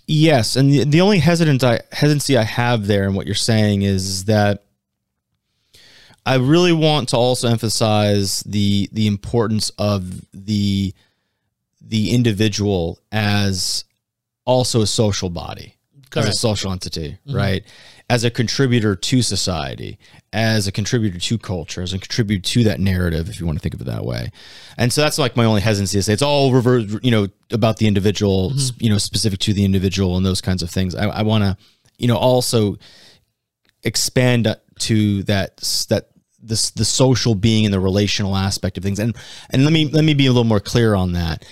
[0.07, 3.83] Yes, and the, the only hesitant I, hesitancy I have there in what you're saying
[3.83, 4.65] is that
[6.27, 10.95] I really want to also emphasize the the importance of the
[11.81, 13.85] the individual as
[14.45, 15.75] also a social body,
[16.17, 17.37] as a social entity, mm-hmm.
[17.37, 17.65] right?
[18.11, 19.99] As a contributor to society,
[20.35, 23.63] as a contributor to culture, as a contributor to that narrative, if you want to
[23.63, 24.33] think of it that way.
[24.77, 27.77] And so that's like my only hesitancy to say it's all reverse, you know, about
[27.77, 28.59] the individual, mm-hmm.
[28.59, 30.97] s- you know, specific to the individual and those kinds of things.
[30.97, 31.57] I, I want to,
[31.99, 32.77] you know, also
[33.85, 36.09] expand to that that
[36.43, 38.99] this the social being and the relational aspect of things.
[38.99, 39.17] And
[39.51, 41.47] and let me let me be a little more clear on that.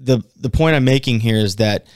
[0.00, 1.86] The the point I'm making here is that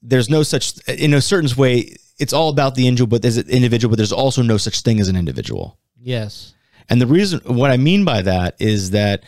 [0.00, 3.48] there's no such in a certain way it's all about the individual but there's an
[3.48, 5.78] individual but there's also no such thing as an individual.
[6.00, 6.54] Yes.
[6.88, 9.22] And the reason, what I mean by that is that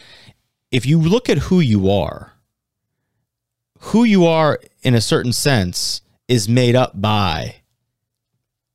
[0.70, 2.32] if you look at who you are,
[3.80, 7.56] who you are in a certain sense is made up by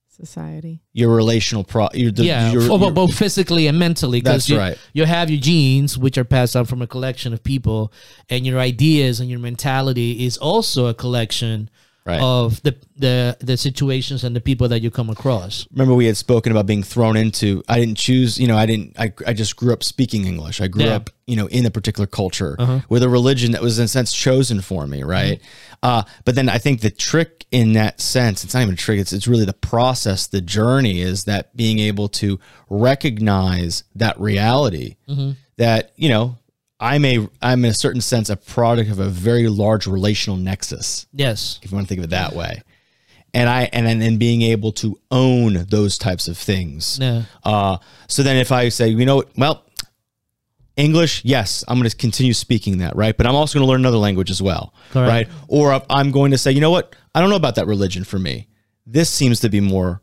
[0.08, 0.82] Society.
[0.94, 1.90] your relational pro.
[1.94, 4.22] Your, the, yeah, your- your- both physically and mentally.
[4.22, 4.78] 'cause That's you, right.
[4.94, 7.92] You have your genes, which are passed down from a collection of people,
[8.30, 11.70] and your ideas and your mentality is also a collection
[12.08, 12.22] Right.
[12.22, 15.68] of the, the the situations and the people that you come across.
[15.72, 18.96] remember we had spoken about being thrown into i didn't choose you know i didn't
[19.00, 20.98] i, I just grew up speaking english i grew Yeah.
[20.98, 22.82] up you know in a particular culture uh-huh.
[22.90, 25.10] with a religion that was in a sense chosen for me mm-hmm.
[25.10, 25.42] right
[25.82, 29.00] uh, but then i think the trick in that sense it's not even a trick
[29.00, 32.40] it's, it's really the process the journey is that being able to
[32.70, 35.32] recognize that reality mm-hmm.
[35.58, 36.38] that you know
[36.80, 41.06] i'm a i'm in a certain sense a product of a very large relational nexus
[41.14, 41.60] Yes.
[41.64, 42.62] if you want to think of it that way.
[43.34, 46.98] And I and then and being able to own those types of things.
[47.02, 47.24] Yeah.
[47.44, 49.66] Uh, so then if I say, you know, what, well,
[50.78, 53.16] English, yes, I'm going to continue speaking that, right?
[53.16, 55.10] But I'm also going to learn another language as well, Correct.
[55.10, 55.28] right?
[55.50, 58.04] Or if I'm going to say, you know what, I don't know about that religion
[58.06, 58.48] for me.
[58.88, 60.00] This seems to be more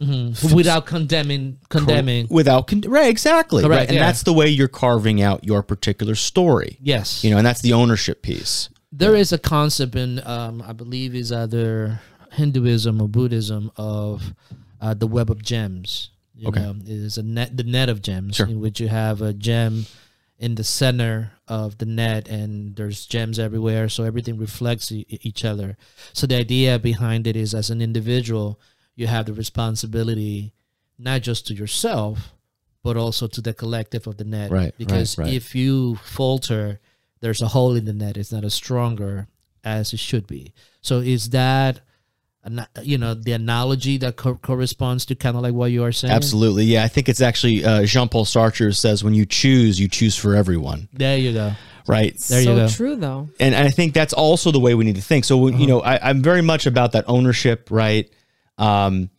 [0.53, 2.27] Without condemning condemning.
[2.31, 4.07] without con- right, exactly, Correct, right, and yeah.
[4.07, 6.79] that's the way you're carving out your particular story.
[6.83, 7.23] Yes.
[7.23, 8.69] You know, and that's the ownership piece.
[8.91, 12.01] There is a concept in, um, I believe, is either
[12.33, 14.35] Hinduism or Buddhism of
[14.81, 16.11] uh, the web of gems.
[16.35, 16.61] You Okay.
[16.61, 18.47] know, it is a net, the net of gems, Sure.
[18.49, 19.87] in which you have a gem
[20.41, 25.45] in the center of the net, and there's gems everywhere, so everything reflects e- each
[25.45, 25.77] other.
[26.13, 28.59] So the idea behind it is, as an individual,
[28.95, 30.53] you have the responsibility
[30.99, 32.33] not just to yourself,
[32.83, 34.51] but also to the collective of the net.
[34.51, 35.33] Right, right, Because right.
[35.33, 36.81] if you falter,
[37.21, 38.17] there's a hole in the net.
[38.17, 39.29] It's not as stronger
[39.65, 40.53] as it should be.
[40.81, 41.81] So is that,
[42.83, 46.13] you know, the analogy that co- corresponds to kind of like what you are saying?
[46.13, 46.83] Absolutely, yeah.
[46.85, 50.35] I think it's actually uh, Jean Paul Sartre says, "When you choose, you choose for
[50.35, 51.53] everyone." There you go.
[51.87, 52.19] Right.
[52.19, 52.69] There you so go.
[52.69, 53.29] true though.
[53.41, 55.25] and I think that's also the way we need to think.
[55.25, 58.11] So you know, I, I'm very much about that ownership, right?
[58.63, 59.11] Um,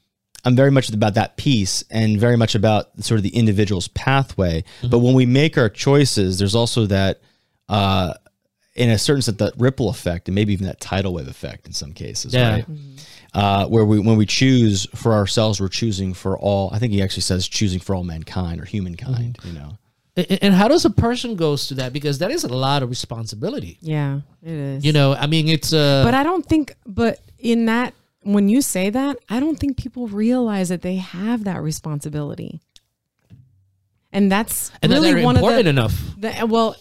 [0.45, 4.63] I'm very much about that piece, and very much about sort of the individual's pathway.
[4.89, 7.21] But when we make our choices, there's also that,
[7.69, 8.13] uh,
[8.75, 11.73] in a certain sense, that ripple effect, and maybe even that tidal wave effect in
[11.73, 12.49] some cases, Yeah.
[12.55, 12.65] right?
[13.33, 16.69] Uh, where we when we choose for ourselves, we're choosing for all.
[16.73, 19.37] I think he actually says choosing for all mankind or humankind.
[19.45, 19.77] You know.
[20.43, 21.91] And how does a person goes to that?
[21.93, 23.79] Because that is a lot of responsibility.
[23.81, 24.85] Yeah, it is.
[24.85, 26.75] You know, I mean, it's uh, but I don't think.
[26.85, 31.43] But in that, when you say that, I don't think people realize that they have
[31.43, 32.61] that responsibility,
[34.11, 36.01] and that's and really they're one of important the, enough.
[36.17, 36.47] the.
[36.47, 36.75] Well,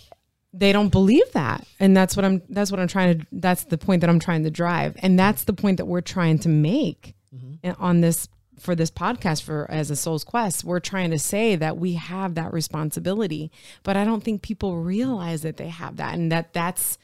[0.52, 2.42] they don't believe that, and that's what I'm.
[2.48, 3.26] That's what I'm trying to.
[3.33, 6.38] That's the point that I'm trying to drive, and that's the point that we're trying
[6.40, 7.55] to make mm-hmm.
[7.62, 8.28] and on this
[8.59, 12.35] for this podcast for as a soul's quest we're trying to say that we have
[12.35, 13.50] that responsibility
[13.83, 16.98] but i don't think people realize that they have that and that that's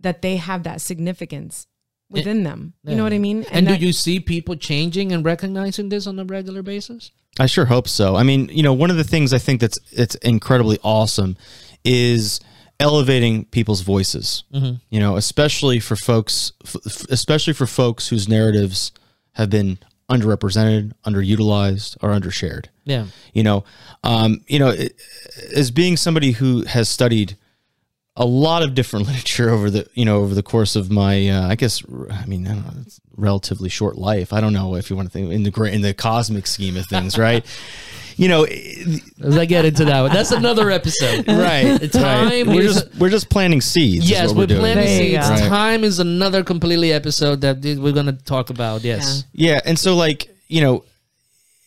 [0.00, 1.66] that they have that significance
[2.08, 5.24] within them you know what i mean And, that- do you see people changing and
[5.24, 7.10] recognizing this on a regular basis?
[7.38, 8.16] I sure hope so.
[8.16, 11.36] I mean, you know, one of the things I think that's it's incredibly awesome
[11.84, 12.40] is
[12.80, 14.44] elevating people's voices.
[14.90, 18.90] You know, especially for folks, f- f- especially for folks whose narratives
[19.32, 19.78] have been
[20.10, 22.66] underrepresented, underutilized, or undershared.
[22.84, 23.06] Yeah.
[23.34, 23.64] You know,
[24.02, 24.98] um, you know, it-
[25.54, 27.36] as being somebody who has studied
[28.16, 31.48] a lot of different literature over the you know over the course of my uh,
[31.48, 34.32] I guess I mean I don't know it's relatively short life.
[34.32, 36.76] I don't know if you want to think in the great in the cosmic scheme
[36.76, 37.44] of things, right?
[38.18, 41.26] you know, As I get into that one, that's another episode.
[41.28, 41.78] right?
[41.92, 42.46] Time right.
[42.46, 44.04] We're is- just we're just planting seeds.
[44.04, 44.60] is Yes, what we're doing.
[44.60, 45.28] planting There seeds.
[45.28, 45.34] go.
[45.34, 45.48] Right.
[45.48, 48.82] Time is another completely episode that we're going to talk about.
[48.84, 49.24] Yes.
[49.32, 50.84] Yeah, and so like you know,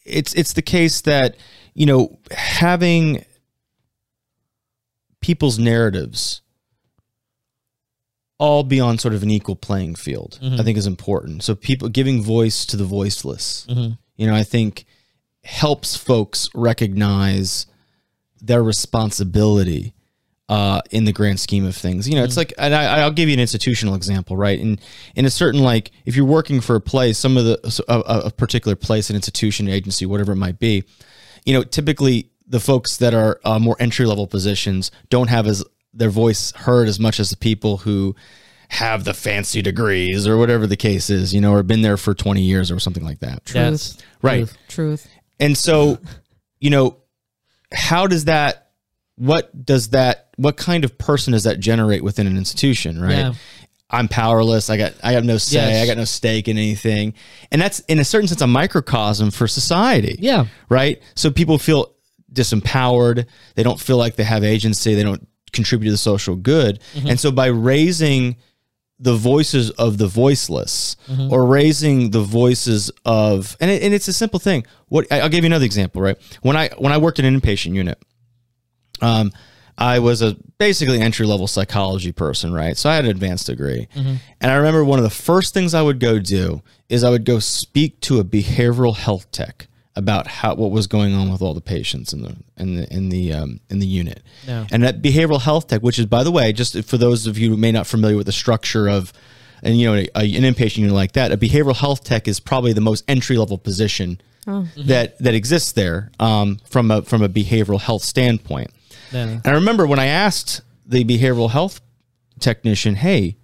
[0.06, 1.36] it's it's the case that
[1.76, 3.24] you know having
[5.22, 6.42] people's narratives
[8.38, 10.64] all be on sort of an equal playing field, I mm-hmm.
[10.64, 11.44] think is important.
[11.44, 13.94] So people giving voice to the voiceless, mm-hmm.
[14.16, 14.86] you know, I think
[15.44, 17.66] helps folks recognize
[18.42, 19.94] their responsibility
[20.48, 22.08] uh, in the grand scheme of things.
[22.08, 22.40] You know, it's mm-hmm.
[22.40, 24.60] like, and I, I'll give you an institutional example, right?
[24.60, 24.80] In
[25.16, 28.32] in a certain like, if you're working for a place, some of the a a
[28.32, 30.86] particular place, an institution, agency, whatever it might be,
[31.46, 35.64] you know, typically the folks that are uh, more entry level positions don't have as
[35.94, 38.16] their voice heard as much as the people who
[38.70, 42.14] have the fancy degrees or whatever the case is, you know, or been there for
[42.14, 43.42] 20 years or something like that.
[43.54, 43.98] Yes.
[44.22, 44.52] Right.
[44.68, 45.08] Truth.
[45.40, 45.98] And so,
[46.60, 46.98] you know,
[47.74, 48.72] how does that,
[49.16, 53.18] what does that, what kind of person does that generate within an institution, right?
[53.18, 53.34] Yeah.
[53.90, 54.70] I'm powerless.
[54.70, 55.72] I got, I have no say.
[55.72, 55.84] Yes.
[55.84, 57.16] I got no stake in anything.
[57.52, 60.16] And that's in a certain sense a microcosm for society.
[60.20, 60.46] Yeah.
[60.70, 61.02] Right.
[61.16, 61.96] So people feel
[62.32, 63.26] disempowered.
[63.56, 64.96] They don't feel like they have agency.
[64.96, 66.80] They don't contribute to the social good.
[66.94, 67.08] Mm-hmm.
[67.08, 68.38] And so by raising
[69.00, 71.32] the voices of the voiceless mm-hmm.
[71.32, 74.66] or raising the voices of and, it, and it's a simple thing.
[74.88, 76.18] What i'll give you another example right?
[76.42, 77.98] When i when i worked in an inpatient unit
[79.02, 79.32] um
[79.78, 82.76] i was a basically entry level psychology person right?
[82.76, 83.88] So i had an advanced degree.
[83.96, 84.16] Mm-hmm.
[84.42, 87.24] And i remember one of the first things i would go do is i would
[87.24, 89.69] go speak to a behavioral health tech
[90.00, 93.10] about how what was going on with all the patients in the in the in
[93.10, 94.66] the um, in the unit Yeah.
[94.72, 97.52] and that behavioral health tech, which is, by the way, just for those of you
[97.52, 99.14] who may not familiar with the structure of,
[99.62, 102.74] and you know, a, an inpatient unit like that, a behavioral health tech is probably
[102.74, 104.20] the most entry level position
[104.78, 108.72] that that exists there um, from a from a behavioral health standpoint.
[109.12, 109.28] Yeah.
[109.28, 111.82] And I remember when I asked the behavioral health
[112.40, 113.36] technician, "Hey,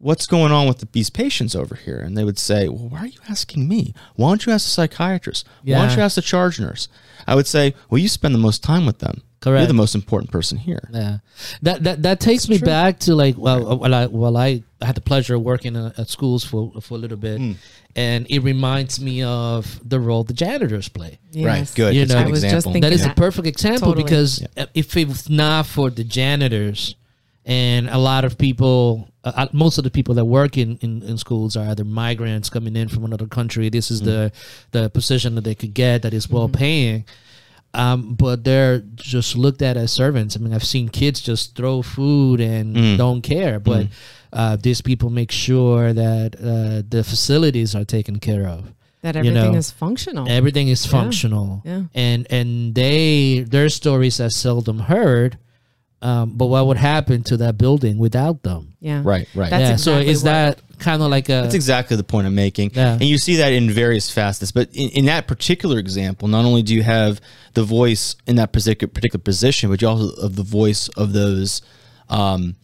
[0.00, 3.06] what's going on with these patients over here?" And they would say, "Well, why are
[3.06, 3.94] you asking me?
[4.16, 5.46] Why don't you ask the psychiatrist?
[5.64, 6.88] Why don't you ask the charge nurse?"
[7.26, 9.22] I would say, "Well, you spend the most time with them.
[9.44, 11.18] You're the most important person here." Yeah,
[11.62, 15.00] that that that takes me back to like well, well, I well I had the
[15.00, 17.52] pleasure of working at, at schools for for a little bit, Hmm.
[17.96, 21.18] and it reminds me of the role the janitors play.
[21.34, 21.94] Right, good.
[21.94, 22.72] You That's a know- good I was just example.
[22.72, 24.04] thinking- That is a perfect example Totally.
[24.04, 24.42] because
[24.74, 26.94] if it's not for the janitors
[27.46, 31.02] and a lot of people, uh, uh, most of the people that work in, in,
[31.02, 33.68] in schools are either migrants coming in from another country.
[33.68, 34.32] This is the
[34.72, 37.04] the position that they could get that is well paying.
[37.72, 40.36] Um, but they're just looked at as servants.
[40.36, 43.86] I mean, I've seen kids just throw food and don't care, but
[44.32, 49.20] uh, these people make sure that uh, the facilities are taken care of That You
[49.20, 50.28] everything know, is functional.
[50.28, 51.82] everything is functional Yeah.
[51.94, 55.38] and and they their stories are seldom heard
[56.02, 59.02] um, but what would happen to that building without them yeah.
[59.04, 59.50] Right, right.
[59.50, 62.26] That's yeah exactly so is what- that kind of like a That's exactly the point
[62.26, 62.70] I'm making.
[62.72, 62.94] Yeah.
[62.94, 64.50] And you see that in various facets.
[64.50, 67.20] But in, in that particular example, not only do you have
[67.52, 71.60] the voice in that particular particular position, but you also have the voice of those
[72.08, 72.56] um,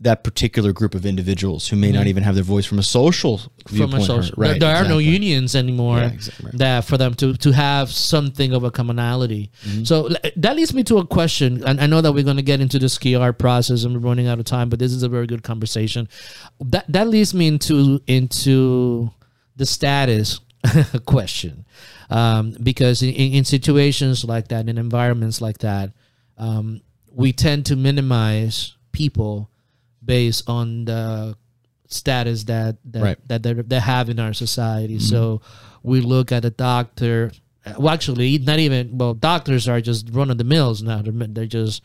[0.00, 3.38] that particular group of individuals who may not even have their voice from a social
[3.38, 3.76] Mm-hmm.
[3.78, 4.50] from a social Right.
[4.50, 8.52] there, there are no unions anymore Yeah, exactly, that for them to to have something
[8.52, 9.84] of a commonality Mm-hmm.
[9.84, 12.60] so that leads me to a question and i know that we're going to get
[12.60, 15.26] into the SKR process and we're running out of time but this is a very
[15.26, 16.08] good conversation
[16.60, 19.10] that that leads me into into
[19.56, 20.40] the status
[21.06, 21.64] question
[22.10, 25.90] um, because in, in in situations like that in environments like that
[26.38, 26.80] um,
[27.10, 29.48] we tend to minimize people
[30.06, 31.36] based on the
[31.88, 33.28] status that that Right.
[33.28, 34.98] that they they have in our society.
[34.98, 35.40] So
[35.82, 37.32] we look at a doctor.
[37.78, 39.14] Well, actually, not even well.
[39.14, 41.02] Doctors are just run of the mills now.
[41.02, 41.82] They're, they're just,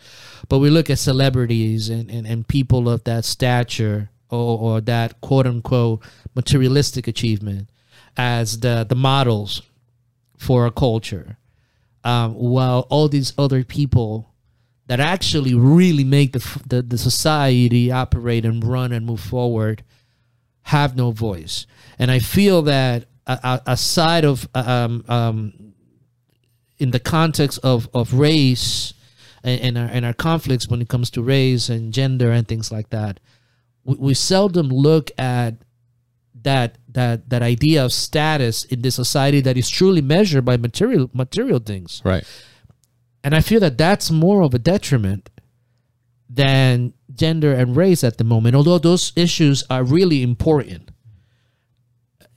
[0.47, 5.19] but we look at celebrities and, and, and people of that stature or, or that
[5.21, 6.03] quote unquote
[6.35, 7.67] materialistic achievement
[8.15, 9.63] as the the models
[10.37, 11.37] for a culture,
[12.03, 14.30] um, while all these other people
[14.91, 19.85] that actually really make the, the the society operate and run and move forward
[20.63, 21.65] have no voice.
[21.97, 25.73] And I feel that uh, uh, aside of um, um,
[26.77, 28.93] in the context of, of race
[29.45, 32.69] and, and, our, and our conflicts when it comes to race and gender and things
[32.69, 33.21] like that,
[33.85, 35.53] we, we seldom look at
[36.43, 41.09] that that that idea of status in the society that is truly measured by material
[41.13, 42.25] material things Right.
[43.23, 45.29] And I feel that that's more of a detriment
[46.29, 50.91] than gender and race at the moment, although those issues are really important.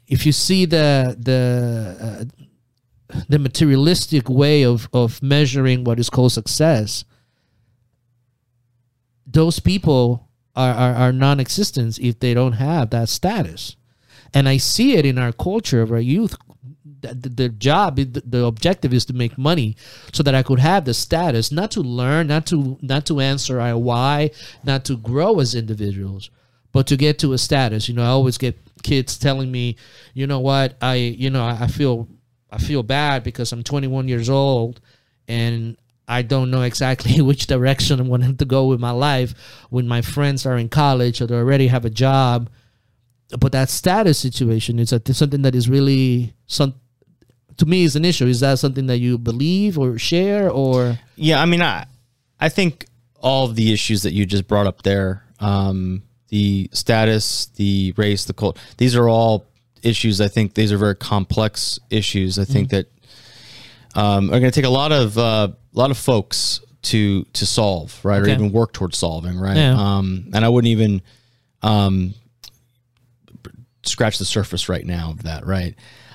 [0.07, 6.32] If you see the the uh, the materialistic way of of measuring what is called
[6.32, 7.05] success,
[9.26, 13.76] those people are, are, are non-existent if they don't have that status
[14.32, 16.37] and i see it in our culture of our youth
[16.85, 19.76] the, the job the, objective is to make money
[20.12, 23.61] so that i could have the status not to learn not to not to answer
[23.61, 24.30] our why
[24.64, 26.30] not to grow as individuals
[26.72, 29.76] but to get to a status you know i always get kids telling me
[30.12, 32.07] you know what i you know i feel
[32.51, 34.80] i feel bad because i'm 21 years old
[35.26, 35.76] and
[36.07, 39.35] I don't know exactly which direction I'm want to go with my life
[39.70, 42.51] when my friends are in college or they already have a job.
[43.39, 46.75] But that status situation is something that is really some
[47.57, 48.27] to me is an issue.
[48.27, 50.99] Is that something that you believe or share or?
[51.16, 51.87] Yeah, I mean, I
[52.41, 52.87] I think
[53.20, 58.25] all of the issues that you just brought up there, um, the status, the race,
[58.25, 59.47] the cult, these are all
[59.83, 60.20] issues.
[60.20, 62.39] I think these are very complex issues.
[62.39, 62.83] I think mm-hmm.
[63.95, 67.25] that um, are going to take a lot of uh, a lot of folks to
[67.25, 68.31] to solve, right, okay.
[68.31, 69.57] or even work towards solving, right?
[69.57, 69.75] Yeah.
[69.77, 71.03] Um, and I wouldn't even
[71.62, 72.14] um,
[73.89, 75.74] scratch the surface right now of that, right?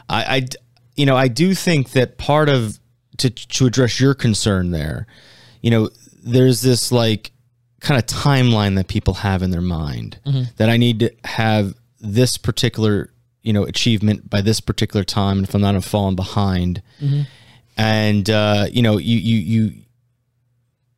[0.09, 0.47] I, I,
[0.95, 2.79] you know, I do think that part of
[3.17, 5.07] to to address your concern there,
[5.61, 5.89] you know,
[6.23, 7.31] there's this like
[7.79, 10.43] kind of timeline that people have in their mind mm-hmm.
[10.57, 13.11] that I need to have this particular
[13.41, 16.81] you know achievement by this particular time, and if I'm not falling behind.
[17.01, 17.21] Mm-hmm
[17.79, 19.71] and uh, you know you you you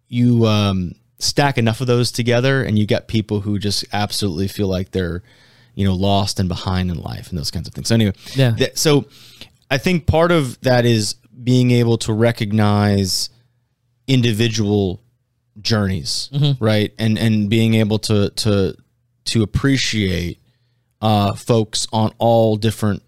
[0.07, 4.67] you um, stack enough of those together, and you get people who just absolutely feel
[4.67, 5.22] like they're
[5.82, 7.88] you know lost and behind in life and those kinds of things.
[7.88, 8.51] So anyway, yeah.
[8.51, 9.05] Th- so
[9.69, 13.29] I think part of that is being able to recognize
[14.07, 15.01] individual
[15.59, 16.63] journeys, mm-hmm.
[16.63, 18.75] right, and and being able to to
[19.25, 20.39] to appreciate
[21.01, 23.01] uh, folks on all different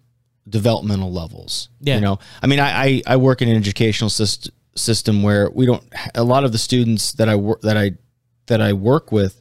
[0.49, 1.69] developmental levels.
[1.80, 1.95] Yeah.
[1.95, 5.67] You know, I mean, I, I, I work in an educational system system where we
[5.67, 5.84] don't
[6.15, 7.91] a lot of the students that I work that I
[8.47, 9.39] that I work with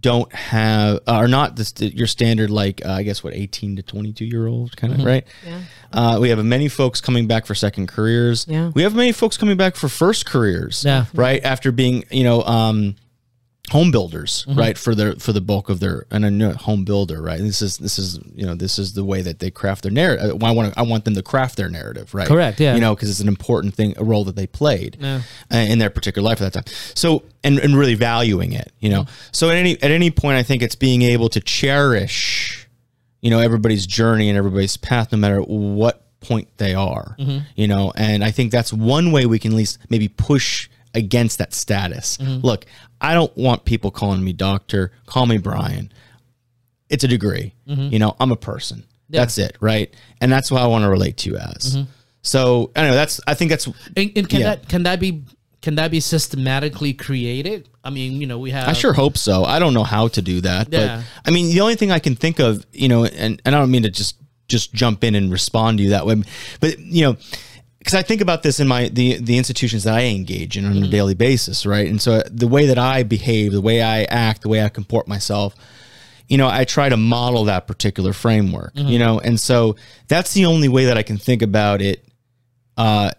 [0.00, 3.82] don't have uh, are not this, your standard like uh, I guess what 18 to
[3.82, 5.08] 22 year old kind of mm-hmm.
[5.08, 5.26] right.
[5.46, 5.60] Yeah.
[5.92, 8.46] Uh, we have many folks coming back for second careers.
[8.48, 8.70] Yeah.
[8.74, 10.84] We have many folks coming back for first careers.
[10.84, 11.06] Yeah.
[11.14, 12.96] Right after being you know um,
[13.70, 14.58] home builders mm-hmm.
[14.58, 17.48] right for their for the bulk of their and a new home builder right and
[17.48, 20.42] this is this is you know this is the way that they craft their narrative
[20.42, 22.94] i want to, i want them to craft their narrative right correct yeah you know
[22.94, 25.20] because it's an important thing a role that they played yeah.
[25.52, 28.88] Uh, in their particular life at that time so and, and really valuing it you
[28.88, 29.28] know mm-hmm.
[29.32, 32.68] so at any at any point i think it's being able to cherish
[33.20, 37.38] you know everybody's journey and everybody's path no matter what point they are mm-hmm.
[37.56, 41.38] you know and i think that's one way we can at least maybe push against
[41.38, 42.16] that status.
[42.16, 42.44] Mm-hmm.
[42.44, 42.64] Look,
[43.00, 44.90] I don't want people calling me doctor.
[45.04, 45.92] Call me Bryan.
[46.88, 47.54] It's a degree.
[47.68, 47.92] Mm-hmm.
[47.92, 48.84] You know, I'm a person.
[49.08, 49.20] Yeah.
[49.20, 49.94] That's it, right?
[50.20, 51.76] And that's what I want to relate to you as.
[51.76, 51.90] Mm-hmm.
[52.22, 53.20] So anyway, that's.
[53.26, 53.66] I think that's.
[53.66, 54.56] And, and can yeah.
[54.56, 55.22] that can that be
[55.62, 57.68] can that be systematically created?
[57.84, 58.66] I mean, you know, we have.
[58.66, 59.44] I sure hope so.
[59.44, 60.96] I don't know how to do that, yeah.
[60.96, 63.58] but I mean, the only thing I can think of, you know, and and I
[63.60, 64.16] don't mean to just
[64.48, 66.22] just jump in and respond to you that way,
[66.60, 67.16] but you know
[67.86, 70.72] because I think about this in my the the institutions that I engage in on
[70.72, 70.84] mm-hmm.
[70.86, 71.88] a daily basis, right?
[71.88, 75.06] And so the way that I behave, the way I act, the way I comport
[75.06, 75.54] myself,
[76.26, 78.88] you know, I try to model that particular framework, mm-hmm.
[78.88, 79.76] you know, and so
[80.08, 82.04] that's the only way that I can think about it
[82.76, 83.12] uh,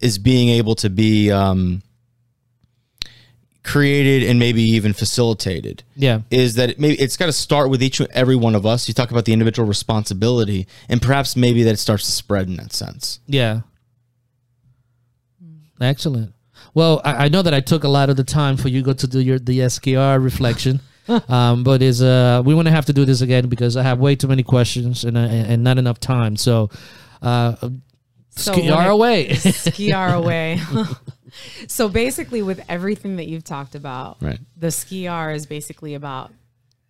[0.00, 1.82] is being able to be um,
[3.62, 5.82] created and maybe even facilitated.
[5.96, 8.88] Yeah, is that it maybe it's got to start with each every one of us.
[8.88, 12.56] You talk about the individual responsibility, and perhaps maybe that it starts to spread in
[12.56, 13.20] that sense.
[13.26, 13.60] Yeah.
[15.80, 16.34] Excellent.
[16.74, 18.92] Well, I, I, know that I took a lot of the time for you go
[18.92, 20.80] to do your the SKR reflection.
[21.28, 23.98] um, but is uh we want to have to do this again because I have
[23.98, 26.36] way too many questions and uh, and not enough time.
[26.36, 26.70] So,
[27.22, 27.56] uh,
[28.30, 29.28] so SKR away.
[29.28, 30.60] SKR away.
[31.66, 34.38] so basically, with everything that you've talked about, right.
[34.56, 36.30] the SKR is basically about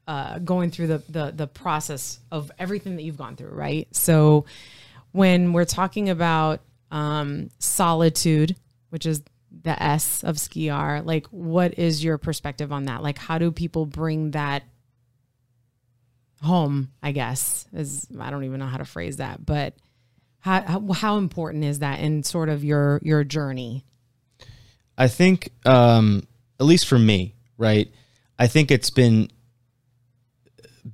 [0.09, 3.87] uh, going through the, the the process of everything that you've gone through, right?
[3.93, 4.47] So
[5.13, 6.61] when we're talking about
[6.91, 8.57] um, solitude
[8.91, 9.23] which is
[9.63, 11.05] the S of SKR.
[11.05, 13.03] Like, what is your perspective on that?
[13.03, 14.65] Like, how do people bring that
[16.43, 16.93] home?
[17.03, 19.75] I guess is I don't even know how to phrase that, but
[20.41, 23.85] how how, how important is that in sort of your your journey?
[24.97, 26.27] I think, um,
[26.59, 27.89] at least for me, right?
[28.39, 29.31] I think it's been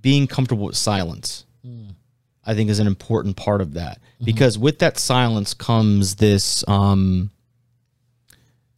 [0.02, 1.46] being comfortable with silence.
[1.66, 1.94] Mm.
[2.46, 4.26] I think is an important part of that mm-hmm.
[4.26, 7.30] because with that silence comes this um,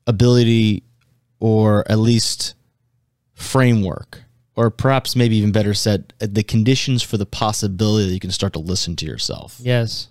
[0.07, 0.83] ability
[1.41, 2.55] or at least
[3.35, 4.23] framework,
[4.55, 8.53] or perhaps maybe even better said, the conditions for the possibility that you can start
[8.55, 9.59] to listen to yourself.
[9.63, 10.09] Yes.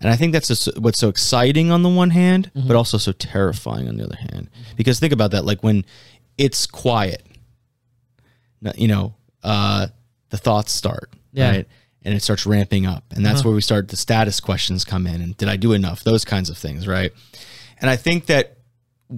[0.00, 3.88] And I think that's what's so exciting on the one hand, but also so terrifying
[3.88, 4.50] on the other hand.
[4.76, 5.84] Because think about that, like when
[6.36, 7.24] it's quiet,
[8.74, 9.14] you know,
[9.44, 9.86] uh,
[10.30, 11.50] the thoughts start, Yeah.
[11.50, 11.68] right?
[12.04, 13.04] And it starts ramping up.
[13.14, 15.20] And that's where we start the status questions come in.
[15.20, 16.02] And did I do enough?
[16.02, 17.12] Those kinds of things, right?
[17.80, 18.56] And I think that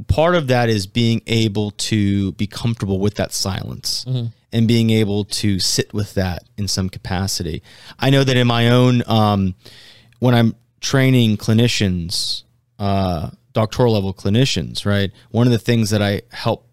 [0.09, 4.05] part of that is being able to be comfortable with that silence
[4.53, 7.62] and being able to sit with that in some capacity.
[7.99, 9.55] I know that in my own, um,
[10.20, 12.42] when I'm training clinicians,
[12.78, 15.11] uh, doctoral level clinicians, right?
[15.30, 16.66] One of the things that I help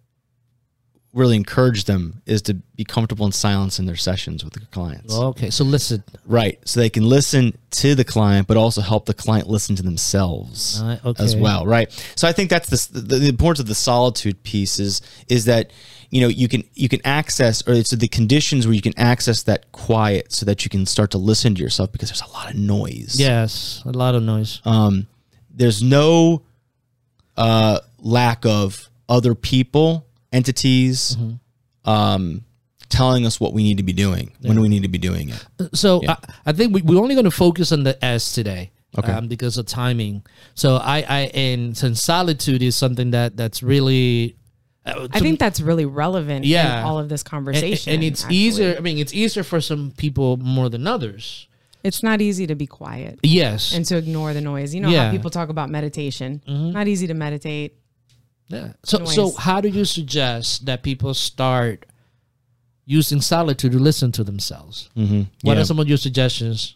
[1.13, 5.13] really encourage them is to be comfortable in silence in their sessions with the clients.
[5.13, 5.49] Okay.
[5.49, 6.03] So listen.
[6.25, 6.57] Right.
[6.63, 10.81] So they can listen to the client, but also help the client listen to themselves
[10.81, 11.21] Uh, okay.
[11.21, 11.65] as well.
[11.65, 11.91] Right.
[12.15, 15.71] So I think that's the, the, the importance of the solitude piece is, is that,
[16.11, 19.43] you know, you can, you can access, or it's the conditions where you can access
[19.43, 22.49] that quiet so that you can start to listen to yourself because there's a lot
[22.49, 23.19] of noise.
[23.19, 23.81] Yes.
[23.85, 24.61] A lot of noise.
[24.63, 25.07] Um,
[25.49, 26.43] there's no
[27.35, 31.17] uh, lack of other people, entities,
[31.85, 32.43] um,
[32.89, 35.45] telling us what we need to be doing when we need to be doing it.
[35.75, 36.17] So I,
[36.47, 38.71] I think we, we're only going to focus on the S today.
[38.99, 39.13] Okay.
[39.13, 40.21] Um, because of timing.
[40.53, 44.35] So I, I, and since solitude is something that that's really,
[44.85, 46.79] uh, I to- think that's really relevant Yeah.
[46.81, 47.93] in all of this conversation.
[47.93, 48.35] and it's actually.
[48.35, 48.75] easier.
[48.77, 51.47] I mean, it's easier for some people more than others.
[51.85, 53.73] It's not easy to be quiet Yes.
[53.73, 54.75] and to ignore the noise.
[54.75, 55.05] You know Yeah.
[55.05, 56.41] how people talk about meditation.
[56.45, 57.77] Not easy to meditate.
[58.51, 58.73] Yeah.
[58.83, 61.85] So so how do you suggest that people start
[62.85, 64.89] using solitude to listen to themselves?
[64.97, 65.21] Mm-hmm.
[65.47, 66.75] What are some of your suggestions?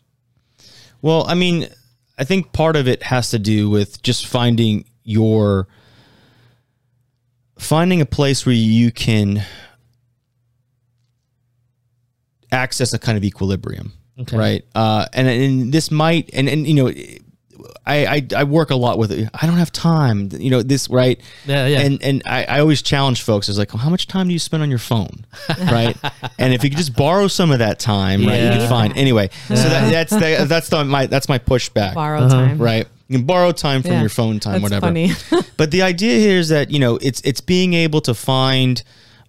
[1.01, 1.67] Well, I mean,
[2.17, 5.67] I think part of it has to do with just finding your
[7.59, 9.43] finding a place where you can
[12.51, 14.37] access a kind of equilibrium, Okay.
[14.37, 14.65] right?
[14.73, 16.91] Uh, and and this might and and you know.
[17.85, 19.29] I, I, I work a lot with it.
[19.33, 21.19] I don't have time, you know, this, right?
[21.45, 21.79] Yeah, yeah.
[21.81, 24.39] And, and I, I always challenge folks is like, well, how much time do you
[24.39, 25.25] spend on your phone?
[25.59, 25.97] Right.
[26.39, 28.57] and if you could just borrow some of that time, right, you Yeah.
[28.57, 32.57] can find, anyway, so that, that's, the, that's the, my, that's my pushback Borrow time.
[32.57, 35.11] right you can borrow time from Yeah, your phone time that's whatever funny.
[35.57, 38.81] but the idea here is that you know it's it's being able to find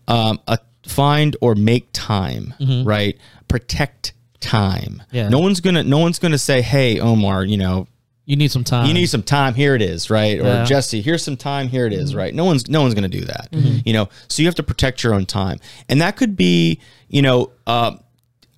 [0.08, 2.54] um a find or make time
[2.86, 3.18] right
[3.48, 5.28] protect time Yeah.
[5.28, 7.86] no one's gonna no one's gonna say hey omar you know
[8.26, 8.86] You need some time.
[8.86, 9.54] you need some time.
[9.54, 10.38] Here it is right?
[10.40, 10.64] Or Yeah.
[10.64, 11.68] jesse here's some time.
[11.68, 12.34] Here it is, right?
[12.34, 14.08] No one's no one's going to do that you know?
[14.28, 15.58] So you have to protect your own time.
[15.88, 18.00] And that could be you know um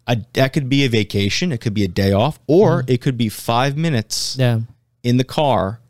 [0.06, 1.52] a, that could be a vacation.
[1.52, 2.40] It could be a day off.
[2.46, 4.60] Or it could be five minutes yeah.
[5.02, 5.80] in the car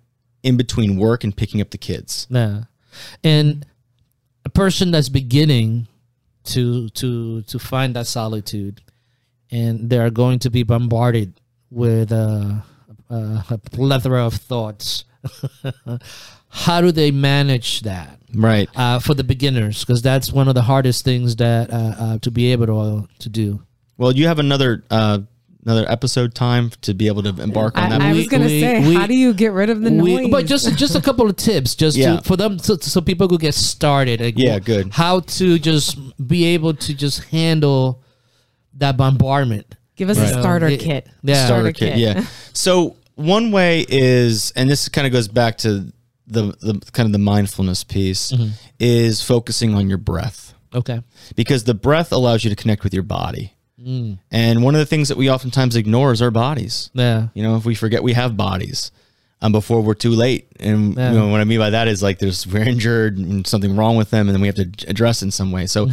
[0.43, 2.27] in between work and picking up the kids.
[2.29, 2.65] Yeah.
[3.23, 3.65] And
[4.45, 5.87] a person that's beginning
[6.45, 8.81] to to to find that solitude
[9.51, 12.55] and they are going to be bombarded with uh,
[13.11, 15.05] uh, a plethora of thoughts.
[16.51, 19.85] How do they manage that right uh, for the beginners?
[19.85, 23.29] Because that's one of the hardest things that uh, uh, to be able to to
[23.29, 23.63] do.
[23.99, 25.19] well you have another uh
[25.65, 28.49] another episode time to be able to embark on that I, I was going to
[28.49, 30.31] say, we- how do you get rid of the We- noise?
[30.31, 32.17] but just just a couple of tips, just Yeah.
[32.17, 34.21] to, for them, so, so people could get started.
[34.21, 34.93] Like, Yeah, good.
[34.93, 38.03] How to just be able to just handle
[38.75, 39.75] that bombardment.
[39.99, 40.31] Give us Right.
[40.31, 40.77] a starter Yeah.
[40.79, 41.07] kit.
[41.23, 41.45] Yeah.
[41.45, 41.99] starter kit.
[41.99, 42.25] Yeah.
[42.55, 45.93] So one way is, and this kind of goes back to
[46.27, 48.33] the the kind of the mindfulness piece,
[48.81, 51.01] is focusing on your breath Okay.
[51.37, 53.53] because the breath allows you to connect with your body.
[54.31, 56.91] And one of the things that we oftentimes ignore is our bodies.
[56.95, 57.29] Yeah.
[57.35, 58.91] You know, if we forget we have bodies.
[59.41, 61.13] Um, before we're too late, and Yeah.
[61.13, 63.95] you know what I mean by that is like there's we're injured and something wrong
[63.97, 65.67] with them, and then we have to address it in some way.
[65.67, 65.89] So,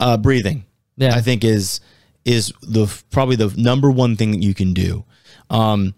[0.00, 0.64] uh, breathing,
[0.96, 1.14] Yeah.
[1.14, 1.78] I think is
[2.24, 5.04] is the probably the number one thing that you can do.
[5.48, 5.94] Um,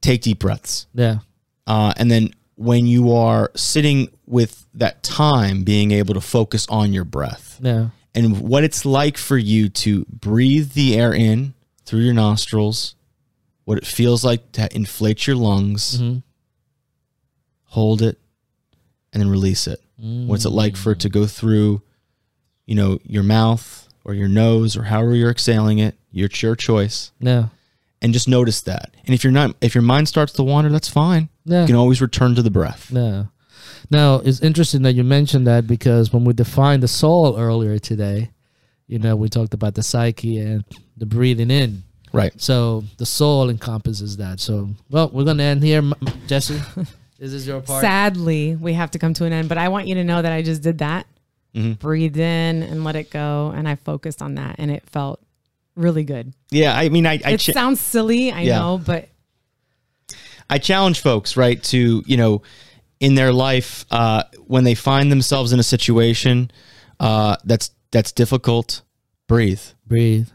[0.00, 1.18] take deep breaths, Yeah.
[1.66, 6.92] uh, and then when you are sitting with that time, being able to focus on
[6.92, 7.90] your breath Yeah.
[8.14, 11.52] and what it's like for you to breathe the air in
[11.84, 12.94] through your nostrils,
[13.64, 16.00] what it feels like to inflate your lungs,
[17.64, 18.18] hold it,
[19.12, 19.80] and then release it.
[19.98, 21.82] What's it like for it to go through,
[22.66, 25.96] you know, your mouth or your nose or however you're exhaling it?
[26.12, 27.12] It's your choice.
[27.18, 27.48] Yeah.
[28.00, 28.94] And just notice that.
[29.04, 31.28] And if you're not, if your mind starts to wander, that's fine.
[31.44, 31.62] Yeah.
[31.62, 32.90] You can always return to the breath.
[32.90, 33.24] Yeah.
[33.90, 38.30] Now it's interesting that you mentioned that because when we defined the soul earlier today,
[38.86, 40.64] you know, we talked about the psyche and
[40.96, 41.82] the breathing in.
[42.12, 42.32] Right.
[42.40, 44.40] So the soul encompasses that.
[44.40, 45.94] So, well, we're gonna end here, M-
[46.26, 46.60] Jesse.
[47.18, 47.80] This is your part.
[47.80, 50.32] Sadly, we have to come to an end, but I want you to know that
[50.32, 51.06] I just did that
[51.78, 53.52] breathed in and let it go.
[53.54, 55.20] And I focused on that and it felt
[55.74, 56.32] really good.
[56.50, 58.58] Yeah, I mean, I I, It cha- sounds silly, I Yeah.
[58.58, 59.08] know, but
[60.48, 62.42] I challenge folks right to you know
[63.00, 66.50] in their life uh, when they find themselves in a situation
[67.00, 68.82] uh, that's that's difficult,
[69.28, 70.28] breathe Breathe.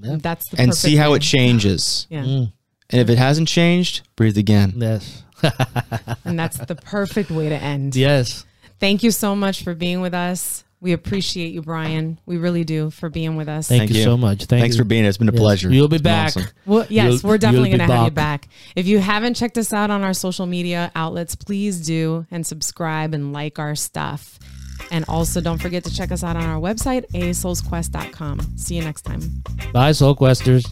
[0.00, 0.22] Yep.
[0.22, 1.16] that's the and see how way.
[1.16, 2.06] it changes.
[2.10, 2.22] Yeah.
[2.22, 2.52] Mm.
[2.90, 4.74] And if it hasn't changed, breathe again.
[4.76, 5.22] Yes.
[6.24, 7.94] And that's the perfect way to end.
[7.96, 8.44] Yes.
[8.80, 10.64] Thank you so much for being with us.
[10.80, 12.20] We appreciate you, Bryan.
[12.24, 13.66] We really do for being with us.
[13.66, 14.44] Thank, Thank you, you, so much.
[14.44, 14.82] Thank Thanks you.
[14.82, 15.04] for being.
[15.04, 15.40] It's been a yes.
[15.40, 15.72] pleasure.
[15.72, 16.28] You'll be back.
[16.28, 16.44] Awesome.
[16.66, 18.48] Well, yes, you'll, we're definitely going to have you back.
[18.76, 23.12] If you haven't checked us out on our social media outlets, please do and subscribe
[23.12, 24.38] and like our stuff.
[24.92, 28.56] And also, don't forget to check us out on our website, asoulsquest.com.
[28.56, 29.20] See you next time.
[29.72, 30.64] Bye, Soul Questers.